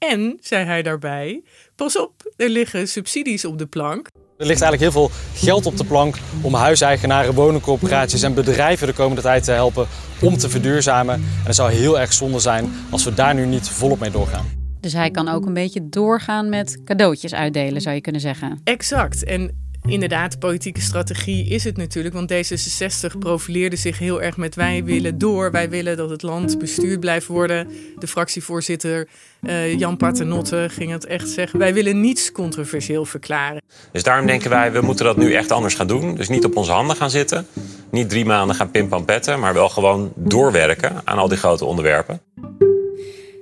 En, 0.10 0.38
zei 0.42 0.66
hij 0.66 0.82
daarbij, 0.82 1.44
pas 1.76 2.00
op, 2.00 2.34
er 2.38 2.50
liggen 2.50 2.88
subsidies 2.88 3.46
op 3.46 3.58
de 3.58 3.66
plank. 3.66 4.08
Er 4.38 4.46
ligt 4.46 4.62
eigenlijk 4.62 4.82
heel 4.82 4.92
veel 4.92 5.18
geld 5.34 5.66
op 5.66 5.78
de 5.78 5.86
plank 5.86 6.16
om 6.42 6.54
huiseigenaren, 6.54 7.34
woningcorporaties 7.34 8.22
en 8.22 8.34
bedrijven 8.34 8.88
de 8.88 8.94
komende 8.94 9.22
tijd 9.22 9.44
te 9.44 9.52
helpen 9.52 9.88
om 10.22 10.38
te 10.38 10.50
verduurzamen. 10.50 11.16
En 11.16 11.46
het 11.46 11.56
zou 11.56 11.72
heel 11.72 12.00
erg 12.00 12.14
zonde 12.14 12.40
zijn 12.40 12.74
als 12.90 13.04
we 13.04 13.14
daar 13.14 13.34
nu 13.34 13.46
niet 13.46 13.70
volop 13.70 14.00
mee 14.00 14.12
doorgaan. 14.12 14.46
Dus 14.80 14.94
hij 14.94 15.12
kan 15.12 15.28
ook 15.28 15.46
een 15.46 15.54
beetje 15.54 15.90
doorgaan 15.90 16.50
met 16.50 16.82
cadeautjes 16.84 17.34
uitdelen, 17.34 17.82
zou 17.82 17.96
je 17.96 18.02
kunnen 18.02 18.22
zeggen. 18.22 18.60
Exact. 18.64 19.24
En 19.24 19.65
inderdaad, 19.86 20.40
politieke 20.40 20.82
strategie 20.82 21.48
is 21.48 21.64
het 21.64 21.78
natuurlijk. 21.78 22.16
Want 22.16 22.34
D66 22.34 23.18
profileerde 23.20 23.76
zich 23.76 24.00
heel 24.00 24.22
erg 24.22 24.38
met 24.38 24.56
wij 24.56 24.84
willen 24.84 25.18
door. 25.18 25.52
Wij 25.52 25.70
willen 25.70 25.98
dat 25.98 26.10
het 26.10 26.22
land 26.22 26.60
bestuurd 26.60 27.00
blijft 27.00 27.28
worden. 27.28 27.68
De 28.00 28.08
fractievoorzitter 28.08 29.08
uh, 29.42 29.80
Jan 29.80 29.98
Paternotte 29.98 30.68
ging 30.72 30.92
het 30.92 31.06
echt 31.06 31.30
zeggen. 31.30 31.60
Wij 31.60 31.74
willen 31.74 32.02
niets 32.02 32.32
controversieel 32.32 33.06
verklaren. 33.06 33.62
Dus 33.92 34.04
daarom 34.04 34.28
denken 34.28 34.50
wij, 34.50 34.72
we 34.72 34.82
moeten 34.82 35.06
dat 35.06 35.18
nu 35.18 35.34
echt 35.34 35.52
anders 35.52 35.74
gaan 35.74 35.88
doen. 35.88 36.16
Dus 36.16 36.30
niet 36.30 36.46
op 36.46 36.56
onze 36.58 36.72
handen 36.72 36.96
gaan 36.96 37.10
zitten. 37.10 37.48
Niet 37.92 38.10
drie 38.10 38.26
maanden 38.26 38.56
gaan 38.56 38.72
pimpampetten. 38.72 39.40
Maar 39.40 39.54
wel 39.54 39.70
gewoon 39.70 40.14
doorwerken 40.16 41.02
aan 41.04 41.18
al 41.18 41.28
die 41.28 41.38
grote 41.38 41.66
onderwerpen. 41.66 42.22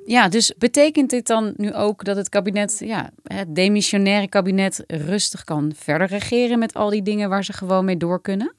Ja, 0.06 0.28
dus 0.28 0.54
betekent 0.58 1.10
dit 1.10 1.28
dan 1.28 1.54
nu 1.58 1.74
ook 1.74 2.04
dat 2.04 2.16
het 2.16 2.30
kabinet, 2.30 2.80
ja, 2.80 3.10
het 3.24 3.56
demissionaire 3.56 4.28
kabinet, 4.28 4.84
rustig 4.88 5.44
kan 5.44 5.72
verder 5.76 6.08
regeren 6.08 6.60
met 6.60 6.74
al 6.74 6.90
die 6.90 7.02
dingen 7.02 7.30
waar 7.30 7.44
ze 7.44 7.54
gewoon 7.54 7.86
mee 7.86 7.98
door 7.98 8.22
kunnen? 8.22 8.54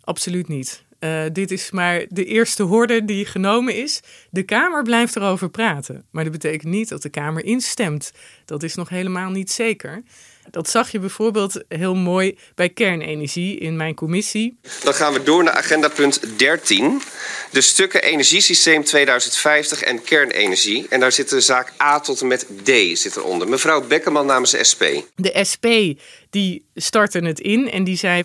Absoluut 0.00 0.48
niet. 0.48 0.84
Uh, 1.04 1.24
dit 1.32 1.50
is 1.50 1.70
maar 1.70 2.04
de 2.08 2.24
eerste 2.24 2.62
horde 2.62 3.04
die 3.04 3.26
genomen 3.26 3.74
is. 3.74 4.00
De 4.30 4.42
Kamer 4.42 4.82
blijft 4.82 5.16
erover 5.16 5.50
praten. 5.50 6.04
Maar 6.10 6.24
dat 6.24 6.32
betekent 6.32 6.72
niet 6.72 6.88
dat 6.88 7.02
de 7.02 7.08
Kamer 7.08 7.44
instemt. 7.44 8.12
Dat 8.44 8.62
is 8.62 8.74
nog 8.74 8.88
helemaal 8.88 9.30
niet 9.30 9.50
zeker. 9.50 10.02
Dat 10.50 10.70
zag 10.70 10.90
je 10.90 10.98
bijvoorbeeld 10.98 11.64
heel 11.68 11.94
mooi 11.94 12.38
bij 12.54 12.68
kernenergie 12.68 13.58
in 13.58 13.76
mijn 13.76 13.94
commissie. 13.94 14.58
Dan 14.82 14.94
gaan 14.94 15.12
we 15.12 15.22
door 15.22 15.44
naar 15.44 15.54
agenda 15.54 15.88
punt 15.88 16.38
13. 16.38 17.02
De 17.50 17.60
stukken 17.60 18.02
energiesysteem 18.02 18.84
2050 18.84 19.82
en 19.82 20.02
kernenergie. 20.02 20.86
En 20.88 21.00
daar 21.00 21.12
zit 21.12 21.28
de 21.28 21.40
zaak 21.40 21.72
A 21.82 22.00
tot 22.00 22.20
en 22.20 22.26
met 22.26 22.46
D 22.62 22.70
zit 22.98 23.16
eronder. 23.16 23.48
Mevrouw 23.48 23.86
Bekkerman 23.86 24.26
namens 24.26 24.50
de 24.50 24.64
SP. 24.70 24.82
De 25.14 25.44
SP 25.50 25.66
die 26.30 26.64
startte 26.74 27.18
het 27.18 27.40
in 27.40 27.70
en 27.70 27.84
die 27.84 27.96
zei... 27.96 28.22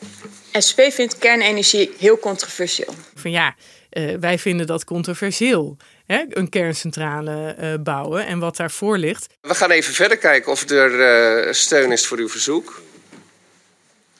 SP 0.67 0.79
vindt 0.91 1.17
kernenergie 1.17 1.91
heel 1.97 2.19
controversieel. 2.19 2.93
Van 3.15 3.31
ja, 3.31 3.55
uh, 3.91 4.15
wij 4.19 4.39
vinden 4.39 4.67
dat 4.67 4.83
controversieel 4.83 5.77
hè, 6.05 6.23
een 6.29 6.49
kerncentrale 6.49 7.55
uh, 7.59 7.73
bouwen 7.83 8.25
en 8.25 8.39
wat 8.39 8.55
daarvoor 8.55 8.97
ligt. 8.97 9.27
We 9.41 9.55
gaan 9.55 9.71
even 9.71 9.93
verder 9.93 10.17
kijken 10.17 10.51
of 10.51 10.69
er 10.69 11.45
uh, 11.47 11.53
steun 11.53 11.91
is 11.91 12.07
voor 12.07 12.17
uw 12.17 12.29
verzoek. 12.29 12.81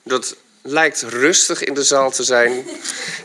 Dat 0.04 0.38
lijkt 0.62 1.02
rustig 1.02 1.64
in 1.64 1.74
de 1.74 1.84
zaal 1.84 2.12
te 2.12 2.24
zijn. 2.24 2.64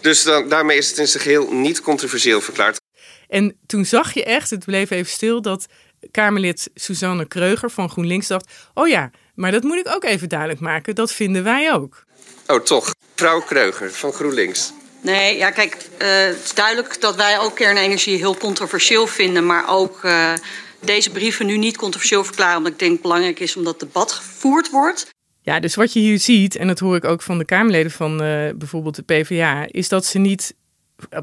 Dus 0.00 0.23
dan, 0.23 0.49
daarmee 0.49 0.78
is 0.78 0.88
het 0.88 0.99
in 0.99 1.08
zijn 1.08 1.23
geheel 1.23 1.52
niet 1.52 1.80
controversieel 1.80 2.40
verklaard. 2.40 2.80
En 3.28 3.56
toen 3.66 3.84
zag 3.84 4.14
je 4.14 4.25
echt, 4.25 4.50
het 4.50 4.64
bleef 4.64 4.90
even 4.90 5.12
stil, 5.12 5.42
dat 5.42 5.66
Kamerlid 6.11 6.70
Suzanne 6.75 7.26
Kreuger 7.26 7.70
van 7.70 7.90
GroenLinks 7.90 8.26
dacht: 8.26 8.52
Oh 8.75 8.88
ja, 8.88 9.11
maar 9.34 9.50
dat 9.50 9.62
moet 9.62 9.76
ik 9.78 9.88
ook 9.88 10.04
even 10.04 10.28
duidelijk 10.28 10.61
maken, 10.61 10.94
dat 10.94 11.12
vinden 11.12 11.44
wij 11.44 11.73
ook. 11.73 12.04
Oh, 12.46 12.60
toch. 12.60 12.94
Mevrouw 13.10 13.40
Kreuger 13.40 13.92
van 13.92 14.12
GroenLinks. 14.12 14.72
Nee, 15.00 15.36
ja, 15.36 15.50
kijk, 15.50 15.74
uh, 15.74 16.08
het 16.08 16.44
is 16.44 16.54
duidelijk 16.54 17.00
dat 17.00 17.16
wij 17.16 17.38
ook 17.38 17.54
kernenergie 17.54 18.16
heel 18.16 18.36
controversieel 18.36 19.06
vinden, 19.06 19.46
maar 19.46 19.68
ook 19.68 20.04
uh, 20.04 20.32
deze 20.80 21.10
brieven 21.10 21.46
nu 21.46 21.56
niet 21.56 21.76
controversieel 21.76 22.24
verklaren, 22.24 22.56
omdat 22.56 22.72
ik 22.72 22.78
denk 22.78 23.02
belangrijk 23.02 23.40
is 23.40 23.56
omdat 23.56 23.80
debat 23.80 24.12
gevoerd 24.12 24.70
wordt. 24.70 25.06
Ja, 25.42 25.60
dus 25.60 25.74
wat 25.74 25.92
je 25.92 26.00
hier 26.00 26.18
ziet, 26.18 26.56
en 26.56 26.66
dat 26.66 26.78
hoor 26.78 26.96
ik 26.96 27.04
ook 27.04 27.22
van 27.22 27.38
de 27.38 27.44
Kamerleden 27.44 27.90
van 27.90 28.12
uh, 28.12 28.50
bijvoorbeeld 28.54 28.94
de 28.94 29.02
PvdA, 29.02 29.66
is 29.68 29.88
dat 29.88 30.06
ze 30.06 30.18
niet 30.18 30.54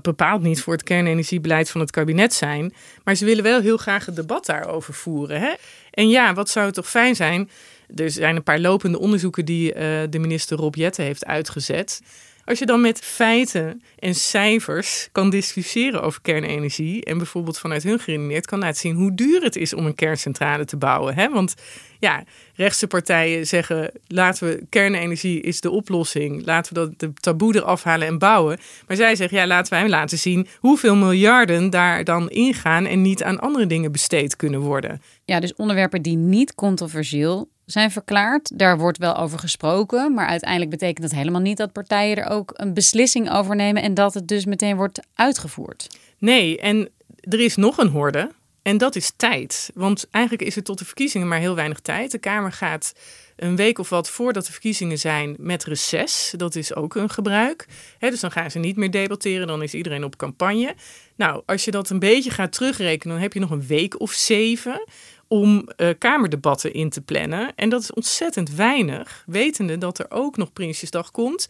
bepaald 0.02 0.42
niet 0.42 0.62
voor 0.62 0.74
het 0.74 0.84
kernenergiebeleid 0.84 1.70
van 1.70 1.82
het 1.82 1.92
kabinet 1.92 2.34
zijn. 2.34 2.74
Maar 3.04 3.16
ze 3.16 3.26
willen 3.26 3.44
wel 3.44 3.62
heel 3.62 3.78
graag 3.78 4.06
het 4.06 4.16
debat 4.16 4.46
daarover 4.46 4.94
voeren. 4.94 5.40
Hè? 5.40 5.54
En 5.92 6.10
ja, 6.10 6.34
wat 6.34 6.50
zou 6.50 6.66
het 6.66 6.76
toch 6.76 6.90
fijn 6.90 7.16
zijn? 7.16 7.50
Er 7.96 8.12
zijn 8.12 8.36
een 8.36 8.44
paar 8.44 8.60
lopende 8.60 9.00
onderzoeken 9.00 9.46
die 9.46 9.74
uh, 9.76 9.80
de 10.10 10.20
minister 10.20 10.58
Rob 10.58 10.76
Jetten 10.76 11.04
heeft 11.04 11.26
uitgezet. 11.26 12.02
Als 12.46 12.60
je 12.60 12.66
dan 12.66 12.82
met 12.82 13.00
feiten 13.00 13.82
en 14.00 14.16
cijfers 14.16 15.10
kan 15.12 15.30
discussiëren 15.30 16.02
over 16.02 16.22
kernenergie 16.22 17.06
en 17.06 17.18
bijvoorbeeld 17.18 17.60
vanuit 17.60 17.84
hun 17.84 18.00
geredeneerd 18.00 18.46
kan 18.46 18.60
laten 18.60 18.80
zien 18.80 18.96
hoe 18.96 19.14
duur 19.14 19.44
het 19.44 19.56
is 19.56 19.74
om 19.74 19.86
een 19.86 19.96
kerncentrale 19.96 20.66
te 20.66 20.78
bouwen. 20.78 21.16
Hè? 21.16 21.30
Want 21.30 21.54
ja, 22.00 22.24
rechtse 22.56 22.88
partijen 22.88 23.48
zeggen 23.48 23.92
laten 24.08 24.48
we 24.48 24.66
kernenergie 24.70 25.42
is 25.42 25.62
de 25.62 25.70
oplossing, 25.70 26.46
laten 26.46 26.74
we 26.74 26.80
dat 26.80 27.00
de 27.00 27.14
taboe 27.14 27.56
eraf 27.56 27.84
halen 27.84 28.08
en 28.08 28.18
bouwen. 28.18 28.60
Maar 28.88 28.98
zij 28.98 29.16
zeggen 29.16 29.38
ja, 29.38 29.48
laten 29.48 29.74
wij 29.74 29.90
laten 29.90 30.18
zien 30.18 30.48
hoeveel 30.60 30.96
miljarden 30.96 31.70
daar 31.70 32.04
dan 32.04 32.30
ingaan 32.30 32.86
en 32.86 33.02
niet 33.02 33.24
aan 33.24 33.40
andere 33.40 33.68
dingen 33.68 33.92
besteed 33.92 34.36
kunnen 34.36 34.60
worden. 34.60 35.02
Ja, 35.26 35.40
dus 35.40 35.56
onderwerpen 35.56 36.02
die 36.02 36.18
niet 36.18 36.56
controversieel 36.56 37.50
zijn 37.72 37.92
verklaard. 37.92 38.60
Daar 38.60 38.78
wordt 38.78 38.98
wel 38.98 39.18
over 39.18 39.40
gesproken, 39.40 40.14
maar 40.14 40.28
uiteindelijk 40.28 40.72
betekent 40.72 41.02
dat 41.02 41.18
helemaal 41.18 41.42
niet 41.42 41.58
dat 41.58 41.72
partijen 41.72 42.18
er 42.18 42.30
ook 42.30 42.52
een 42.54 42.74
beslissing 42.74 43.32
over 43.32 43.56
nemen 43.56 43.82
en 43.82 43.94
dat 43.94 44.14
het 44.14 44.28
dus 44.28 44.46
meteen 44.46 44.76
wordt 44.76 45.00
uitgevoerd. 45.16 45.88
Nee, 46.18 46.60
en 46.60 46.90
er 47.20 47.40
is 47.40 47.56
nog 47.56 47.78
een 47.78 47.88
horde 47.88 48.32
en 48.62 48.78
dat 48.78 48.96
is 48.96 49.12
tijd. 49.16 49.72
Want 49.74 50.08
eigenlijk 50.12 50.48
is 50.48 50.56
er 50.56 50.64
tot 50.64 50.78
de 50.78 50.86
verkiezingen 50.86 51.28
maar 51.28 51.40
heel 51.40 51.56
weinig 51.56 51.80
tijd. 51.80 52.12
De 52.12 52.18
Kamer 52.18 52.52
gaat 52.52 52.94
een 53.36 53.56
week 53.56 53.80
of 53.80 53.90
wat 53.90 54.10
voordat 54.10 54.46
de 54.46 54.52
verkiezingen 54.52 55.00
zijn 55.00 55.36
met 55.40 55.64
reces. 55.64 56.34
Dat 56.38 56.56
is 56.56 56.76
ook 56.76 56.96
een 56.96 57.10
gebruik. 57.10 57.68
dus 58.00 58.20
dan 58.20 58.32
gaan 58.32 58.52
ze 58.52 58.60
niet 58.60 58.76
meer 58.76 58.92
debatteren, 58.92 59.48
dan 59.48 59.64
is 59.64 59.74
iedereen 59.74 60.04
op 60.04 60.18
campagne. 60.18 60.76
Nou, 61.16 61.44
als 61.46 61.66
je 61.66 61.72
dat 61.72 61.90
een 61.90 62.00
beetje 62.00 62.32
gaat 62.32 62.52
terugrekenen, 62.52 63.14
dan 63.14 63.24
heb 63.24 63.34
je 63.34 63.40
nog 63.40 63.52
een 63.52 63.68
week 63.68 64.00
of 64.00 64.12
zeven 64.12 64.84
om 65.32 65.70
uh, 65.78 65.90
kamerdebatten 65.98 66.74
in 66.74 66.90
te 66.90 67.02
plannen. 67.02 67.52
En 67.56 67.70
dat 67.70 67.82
is 67.82 67.94
ontzettend 67.94 68.56
weinig, 68.56 69.24
wetende 69.26 69.78
dat 69.78 70.00
er 70.00 70.06
ook 70.10 70.38
nog 70.38 70.54
Prinsjesdag 70.54 71.12
komt. 71.12 71.48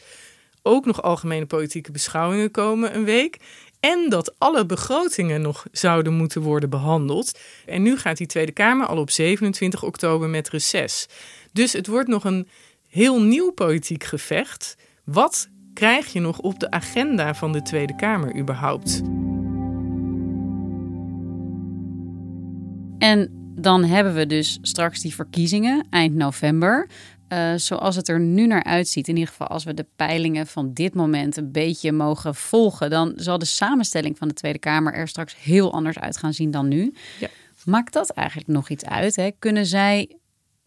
Ook 0.62 0.86
nog 0.86 1.02
algemene 1.02 1.46
politieke 1.46 1.92
beschouwingen 1.92 2.52
komen 2.52 2.96
een 2.96 3.04
week. 3.04 3.38
En 3.80 4.10
dat 4.10 4.36
alle 4.38 4.66
begrotingen 4.66 5.42
nog 5.42 5.66
zouden 5.72 6.14
moeten 6.14 6.42
worden 6.42 6.70
behandeld. 6.70 7.40
En 7.66 7.82
nu 7.82 7.98
gaat 7.98 8.18
die 8.18 8.28
Tweede 8.28 8.52
Kamer 8.52 8.88
al 8.88 8.98
op 8.98 9.10
27 9.10 9.84
oktober 9.84 10.30
met 10.30 10.50
reces. 10.50 11.08
Dus 11.52 11.74
het 11.74 11.88
wordt 11.88 12.10
nog 12.10 12.24
een 12.24 12.48
heel 12.88 13.22
nieuw 13.22 13.52
politiek 13.52 14.04
gevecht. 14.04 14.78
Wat 15.04 15.50
krijg 15.74 16.14
je 16.14 16.20
nog 16.20 16.40
op 16.40 16.60
de 16.60 16.72
agenda 16.72 17.36
van 17.36 17.52
de 17.52 17.62
Tweede 17.62 17.96
Kamer 17.96 18.38
überhaupt? 18.38 19.02
En 22.98 23.41
dan 23.56 23.84
hebben 23.84 24.14
we 24.14 24.26
dus 24.26 24.58
straks 24.62 25.02
die 25.02 25.16
verkiezingen 25.16 25.88
eind 25.90 26.16
november. 26.16 26.90
Uh, 27.30 27.54
zoals 27.56 27.96
het 27.96 28.08
er 28.08 28.20
nu 28.20 28.48
naar 28.48 28.64
uitziet, 28.64 29.08
in 29.08 29.14
ieder 29.14 29.30
geval 29.30 29.48
als 29.48 29.64
we 29.64 29.74
de 29.74 29.86
peilingen 29.96 30.48
van 30.48 30.74
dit 30.74 30.94
moment 30.94 31.38
een 31.38 31.52
beetje 31.52 31.92
mogen 31.92 32.36
volgen, 32.36 32.90
dan 32.90 33.14
zal 33.16 33.38
de 33.38 33.46
samenstelling 33.46 34.18
van 34.18 34.28
de 34.28 34.34
Tweede 34.34 34.60
Kamer 34.60 34.94
er 34.94 35.08
straks 35.08 35.36
heel 35.44 35.74
anders 35.74 36.00
uit 36.00 36.18
gaan 36.18 36.34
zien 36.34 36.52
dan 36.52 36.68
nu. 36.68 36.94
Ja. 37.20 37.28
Maakt 37.66 37.94
dat 37.94 38.10
eigenlijk 38.10 38.48
nog 38.48 38.70
iets 38.70 38.86
uit? 38.86 39.16
Hè? 39.16 39.30
Kunnen 39.40 39.66
zij, 39.66 40.18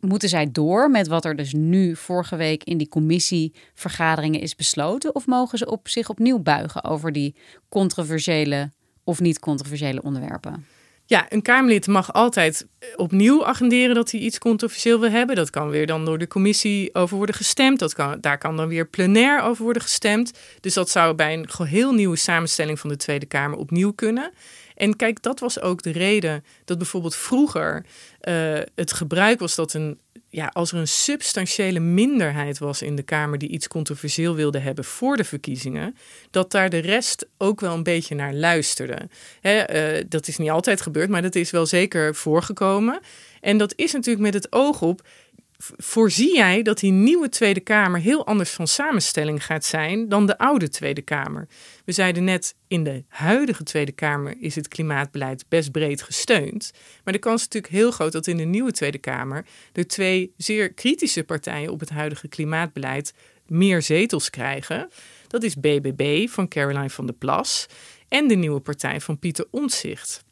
moeten 0.00 0.28
zij 0.28 0.50
door 0.50 0.90
met 0.90 1.06
wat 1.06 1.24
er 1.24 1.36
dus 1.36 1.52
nu 1.52 1.96
vorige 1.96 2.36
week 2.36 2.64
in 2.64 2.78
die 2.78 2.88
commissievergaderingen 2.88 4.40
is 4.40 4.54
besloten? 4.54 5.14
Of 5.14 5.26
mogen 5.26 5.58
ze 5.58 5.70
op 5.70 5.88
zich 5.88 6.08
opnieuw 6.08 6.38
buigen 6.38 6.84
over 6.84 7.12
die 7.12 7.36
controversiële 7.68 8.72
of 9.04 9.20
niet 9.20 9.38
controversiële 9.38 10.02
onderwerpen? 10.02 10.66
Ja, 11.06 11.26
een 11.28 11.42
Kamerlid 11.42 11.86
mag 11.86 12.12
altijd 12.12 12.66
eh, 12.78 12.88
opnieuw 12.96 13.46
agenderen 13.46 13.94
dat 13.94 14.10
hij 14.10 14.20
iets 14.20 14.38
controversieel 14.38 15.00
wil 15.00 15.10
hebben. 15.10 15.36
Dat 15.36 15.50
kan 15.50 15.70
weer 15.70 15.86
dan 15.86 16.04
door 16.04 16.18
de 16.18 16.26
commissie 16.26 16.94
over 16.94 17.16
worden 17.16 17.34
gestemd. 17.34 17.78
Dat 17.78 17.94
kan, 17.94 18.20
daar 18.20 18.38
kan 18.38 18.56
dan 18.56 18.68
weer 18.68 18.86
plenair 18.86 19.42
over 19.42 19.64
worden 19.64 19.82
gestemd. 19.82 20.32
Dus 20.60 20.74
dat 20.74 20.90
zou 20.90 21.14
bij 21.14 21.34
een 21.34 21.50
geheel 21.50 21.92
nieuwe 21.92 22.16
samenstelling 22.16 22.80
van 22.80 22.90
de 22.90 22.96
Tweede 22.96 23.26
Kamer 23.26 23.58
opnieuw 23.58 23.92
kunnen. 23.92 24.32
En 24.74 24.96
kijk, 24.96 25.22
dat 25.22 25.40
was 25.40 25.60
ook 25.60 25.82
de 25.82 25.92
reden 25.92 26.44
dat 26.64 26.78
bijvoorbeeld 26.78 27.16
vroeger 27.16 27.84
uh, 28.28 28.60
het 28.74 28.92
gebruik 28.92 29.38
was 29.38 29.54
dat 29.54 29.74
een 29.74 29.98
ja, 30.34 30.50
als 30.52 30.72
er 30.72 30.78
een 30.78 30.88
substantiële 30.88 31.80
minderheid 31.80 32.58
was 32.58 32.82
in 32.82 32.96
de 32.96 33.02
Kamer 33.02 33.38
die 33.38 33.48
iets 33.48 33.68
controversieel 33.68 34.34
wilde 34.34 34.58
hebben 34.58 34.84
voor 34.84 35.16
de 35.16 35.24
verkiezingen, 35.24 35.96
dat 36.30 36.50
daar 36.50 36.70
de 36.70 36.78
rest 36.78 37.26
ook 37.38 37.60
wel 37.60 37.74
een 37.74 37.82
beetje 37.82 38.14
naar 38.14 38.34
luisterde. 38.34 39.08
Hè, 39.40 39.96
uh, 39.98 40.04
dat 40.08 40.28
is 40.28 40.36
niet 40.36 40.50
altijd 40.50 40.80
gebeurd, 40.80 41.08
maar 41.08 41.22
dat 41.22 41.34
is 41.34 41.50
wel 41.50 41.66
zeker 41.66 42.14
voorgekomen. 42.14 43.00
En 43.40 43.58
dat 43.58 43.72
is 43.76 43.92
natuurlijk 43.92 44.24
met 44.24 44.34
het 44.34 44.52
oog 44.52 44.82
op 44.82 45.06
voorzie 45.76 46.34
jij 46.34 46.62
dat 46.62 46.78
die 46.78 46.92
nieuwe 46.92 47.28
Tweede 47.28 47.60
Kamer 47.60 48.00
heel 48.00 48.26
anders 48.26 48.50
van 48.50 48.66
samenstelling 48.66 49.44
gaat 49.44 49.64
zijn 49.64 50.08
dan 50.08 50.26
de 50.26 50.38
oude 50.38 50.68
Tweede 50.68 51.02
Kamer? 51.02 51.48
We 51.84 51.92
zeiden 51.92 52.24
net, 52.24 52.54
in 52.68 52.84
de 52.84 53.04
huidige 53.08 53.62
Tweede 53.62 53.92
Kamer 53.92 54.34
is 54.38 54.54
het 54.54 54.68
klimaatbeleid 54.68 55.44
best 55.48 55.70
breed 55.70 56.02
gesteund. 56.02 56.72
Maar 57.04 57.12
de 57.12 57.18
kans 57.18 57.40
is 57.40 57.48
natuurlijk 57.48 57.72
heel 57.72 57.90
groot 57.90 58.12
dat 58.12 58.26
in 58.26 58.36
de 58.36 58.44
nieuwe 58.44 58.72
Tweede 58.72 58.98
Kamer 58.98 59.46
de 59.72 59.86
twee 59.86 60.34
zeer 60.36 60.72
kritische 60.72 61.24
partijen 61.24 61.70
op 61.70 61.80
het 61.80 61.90
huidige 61.90 62.28
klimaatbeleid 62.28 63.14
meer 63.46 63.82
zetels 63.82 64.30
krijgen. 64.30 64.90
Dat 65.28 65.42
is 65.42 65.56
BBB 65.56 66.28
van 66.28 66.48
Caroline 66.48 66.90
van 66.90 67.06
der 67.06 67.14
Plas 67.14 67.66
en 68.08 68.28
de 68.28 68.34
nieuwe 68.34 68.60
partij 68.60 69.00
van 69.00 69.18
Pieter 69.18 69.46
Omtzigt. 69.50 70.24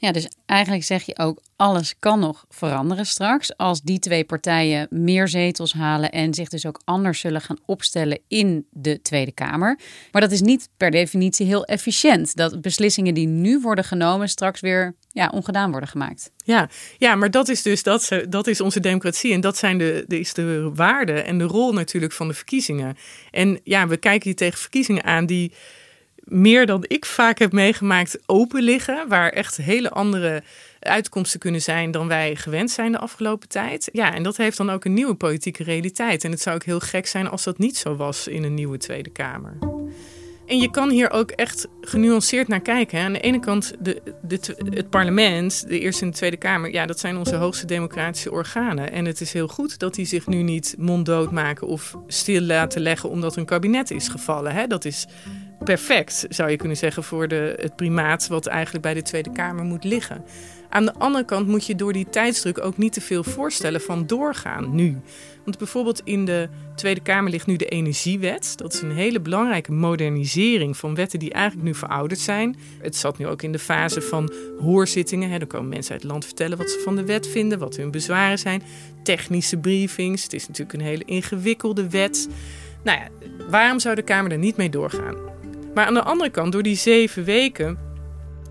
Ja, 0.00 0.12
dus 0.12 0.28
eigenlijk 0.46 0.84
zeg 0.84 1.02
je 1.02 1.18
ook, 1.18 1.40
alles 1.56 1.94
kan 1.98 2.20
nog 2.20 2.44
veranderen 2.48 3.06
straks. 3.06 3.56
Als 3.56 3.82
die 3.82 3.98
twee 3.98 4.24
partijen 4.24 4.86
meer 4.90 5.28
zetels 5.28 5.72
halen 5.72 6.10
en 6.10 6.34
zich 6.34 6.48
dus 6.48 6.66
ook 6.66 6.80
anders 6.84 7.20
zullen 7.20 7.40
gaan 7.40 7.58
opstellen 7.66 8.18
in 8.28 8.66
de 8.70 9.02
Tweede 9.02 9.32
Kamer. 9.32 9.78
Maar 10.12 10.20
dat 10.20 10.30
is 10.30 10.40
niet 10.40 10.68
per 10.76 10.90
definitie 10.90 11.46
heel 11.46 11.64
efficiënt. 11.64 12.36
Dat 12.36 12.60
beslissingen 12.60 13.14
die 13.14 13.26
nu 13.26 13.60
worden 13.60 13.84
genomen 13.84 14.28
straks 14.28 14.60
weer 14.60 14.94
ja, 15.12 15.28
ongedaan 15.34 15.70
worden 15.70 15.88
gemaakt. 15.88 16.30
Ja, 16.44 16.68
ja 16.98 17.14
maar 17.14 17.30
dat 17.30 17.48
is 17.48 17.62
dus 17.62 17.82
dat, 17.82 18.10
dat 18.28 18.46
is 18.46 18.60
onze 18.60 18.80
democratie. 18.80 19.32
En 19.32 19.40
dat 19.40 19.56
zijn 19.56 19.78
de, 19.78 20.04
de, 20.06 20.18
is 20.18 20.34
de 20.34 20.70
waarde 20.74 21.12
en 21.12 21.38
de 21.38 21.44
rol 21.44 21.72
natuurlijk 21.72 22.12
van 22.12 22.28
de 22.28 22.34
verkiezingen. 22.34 22.96
En 23.30 23.60
ja, 23.64 23.86
we 23.86 23.96
kijken 23.96 24.28
hier 24.28 24.36
tegen 24.36 24.58
verkiezingen 24.58 25.04
aan 25.04 25.26
die 25.26 25.52
meer 26.30 26.66
dan 26.66 26.84
ik 26.86 27.04
vaak 27.04 27.38
heb 27.38 27.52
meegemaakt 27.52 28.18
open 28.26 28.62
liggen. 28.62 29.08
Waar 29.08 29.30
echt 29.30 29.56
hele 29.56 29.90
andere 29.90 30.42
uitkomsten 30.80 31.40
kunnen 31.40 31.62
zijn 31.62 31.90
dan 31.90 32.08
wij 32.08 32.36
gewend 32.36 32.70
zijn 32.70 32.92
de 32.92 32.98
afgelopen 32.98 33.48
tijd. 33.48 33.88
Ja, 33.92 34.14
en 34.14 34.22
dat 34.22 34.36
heeft 34.36 34.56
dan 34.56 34.70
ook 34.70 34.84
een 34.84 34.94
nieuwe 34.94 35.14
politieke 35.14 35.62
realiteit. 35.62 36.24
En 36.24 36.30
het 36.30 36.40
zou 36.40 36.56
ook 36.56 36.64
heel 36.64 36.80
gek 36.80 37.06
zijn 37.06 37.28
als 37.28 37.44
dat 37.44 37.58
niet 37.58 37.76
zo 37.76 37.96
was 37.96 38.28
in 38.28 38.42
een 38.42 38.54
nieuwe 38.54 38.78
Tweede 38.78 39.10
Kamer. 39.10 39.58
En 40.50 40.58
je 40.58 40.70
kan 40.70 40.90
hier 40.90 41.10
ook 41.10 41.30
echt 41.30 41.68
genuanceerd 41.80 42.48
naar 42.48 42.60
kijken. 42.60 43.00
Aan 43.00 43.12
de 43.12 43.20
ene 43.20 43.40
kant 43.40 43.72
de, 43.78 44.02
de, 44.22 44.40
het 44.70 44.90
parlement, 44.90 45.68
de 45.68 45.78
Eerste 45.78 46.04
en 46.04 46.10
de 46.10 46.16
Tweede 46.16 46.36
Kamer, 46.36 46.72
ja, 46.72 46.86
dat 46.86 47.00
zijn 47.00 47.16
onze 47.16 47.36
hoogste 47.36 47.66
democratische 47.66 48.30
organen. 48.30 48.92
En 48.92 49.04
het 49.04 49.20
is 49.20 49.32
heel 49.32 49.48
goed 49.48 49.78
dat 49.78 49.94
die 49.94 50.06
zich 50.06 50.26
nu 50.26 50.42
niet 50.42 50.74
monddood 50.78 51.30
maken 51.30 51.66
of 51.66 51.96
stil 52.06 52.40
laten 52.40 52.80
leggen 52.80 53.10
omdat 53.10 53.36
een 53.36 53.44
kabinet 53.44 53.90
is 53.90 54.08
gevallen. 54.08 54.52
Hè? 54.52 54.66
Dat 54.66 54.84
is 54.84 55.06
perfect, 55.64 56.26
zou 56.28 56.50
je 56.50 56.56
kunnen 56.56 56.76
zeggen, 56.76 57.04
voor 57.04 57.28
de, 57.28 57.54
het 57.60 57.76
primaat 57.76 58.26
wat 58.26 58.46
eigenlijk 58.46 58.84
bij 58.84 58.94
de 58.94 59.02
Tweede 59.02 59.32
Kamer 59.32 59.64
moet 59.64 59.84
liggen. 59.84 60.24
Aan 60.68 60.84
de 60.84 60.94
andere 60.94 61.24
kant 61.24 61.46
moet 61.46 61.66
je 61.66 61.74
door 61.74 61.92
die 61.92 62.08
tijdsdruk 62.10 62.64
ook 62.64 62.76
niet 62.76 62.92
te 62.92 63.00
veel 63.00 63.24
voorstellen 63.24 63.80
van 63.80 64.06
doorgaan 64.06 64.74
nu. 64.74 65.00
Want 65.44 65.58
bijvoorbeeld 65.58 66.00
in 66.04 66.24
de 66.24 66.48
Tweede 66.76 67.00
Kamer 67.00 67.30
ligt 67.30 67.46
nu 67.46 67.56
de 67.56 67.66
Energiewet. 67.66 68.52
Dat 68.56 68.72
is 68.72 68.80
een 68.80 68.92
hele 68.92 69.20
belangrijke 69.20 69.72
modernisering 69.72 70.76
van 70.76 70.94
wetten 70.94 71.18
die 71.18 71.32
eigenlijk 71.32 71.66
nu 71.66 71.74
verouderd 71.74 72.20
zijn. 72.20 72.56
Het 72.82 72.96
zat 72.96 73.18
nu 73.18 73.26
ook 73.26 73.42
in 73.42 73.52
de 73.52 73.58
fase 73.58 74.02
van 74.02 74.32
hoorzittingen. 74.58 75.38
Dan 75.38 75.48
komen 75.48 75.68
mensen 75.68 75.92
uit 75.92 76.02
het 76.02 76.10
land 76.10 76.24
vertellen 76.24 76.58
wat 76.58 76.70
ze 76.70 76.80
van 76.84 76.96
de 76.96 77.04
wet 77.04 77.26
vinden, 77.26 77.58
wat 77.58 77.76
hun 77.76 77.90
bezwaren 77.90 78.38
zijn. 78.38 78.62
Technische 79.02 79.56
briefings. 79.56 80.22
Het 80.22 80.32
is 80.32 80.48
natuurlijk 80.48 80.78
een 80.78 80.86
hele 80.86 81.04
ingewikkelde 81.04 81.88
wet. 81.88 82.28
Nou 82.84 82.98
ja, 82.98 83.08
waarom 83.48 83.78
zou 83.78 83.94
de 83.94 84.02
Kamer 84.02 84.32
er 84.32 84.38
niet 84.38 84.56
mee 84.56 84.70
doorgaan? 84.70 85.29
Maar 85.74 85.86
aan 85.86 85.94
de 85.94 86.02
andere 86.02 86.30
kant, 86.30 86.52
door 86.52 86.62
die 86.62 86.76
zeven 86.76 87.24
weken 87.24 87.78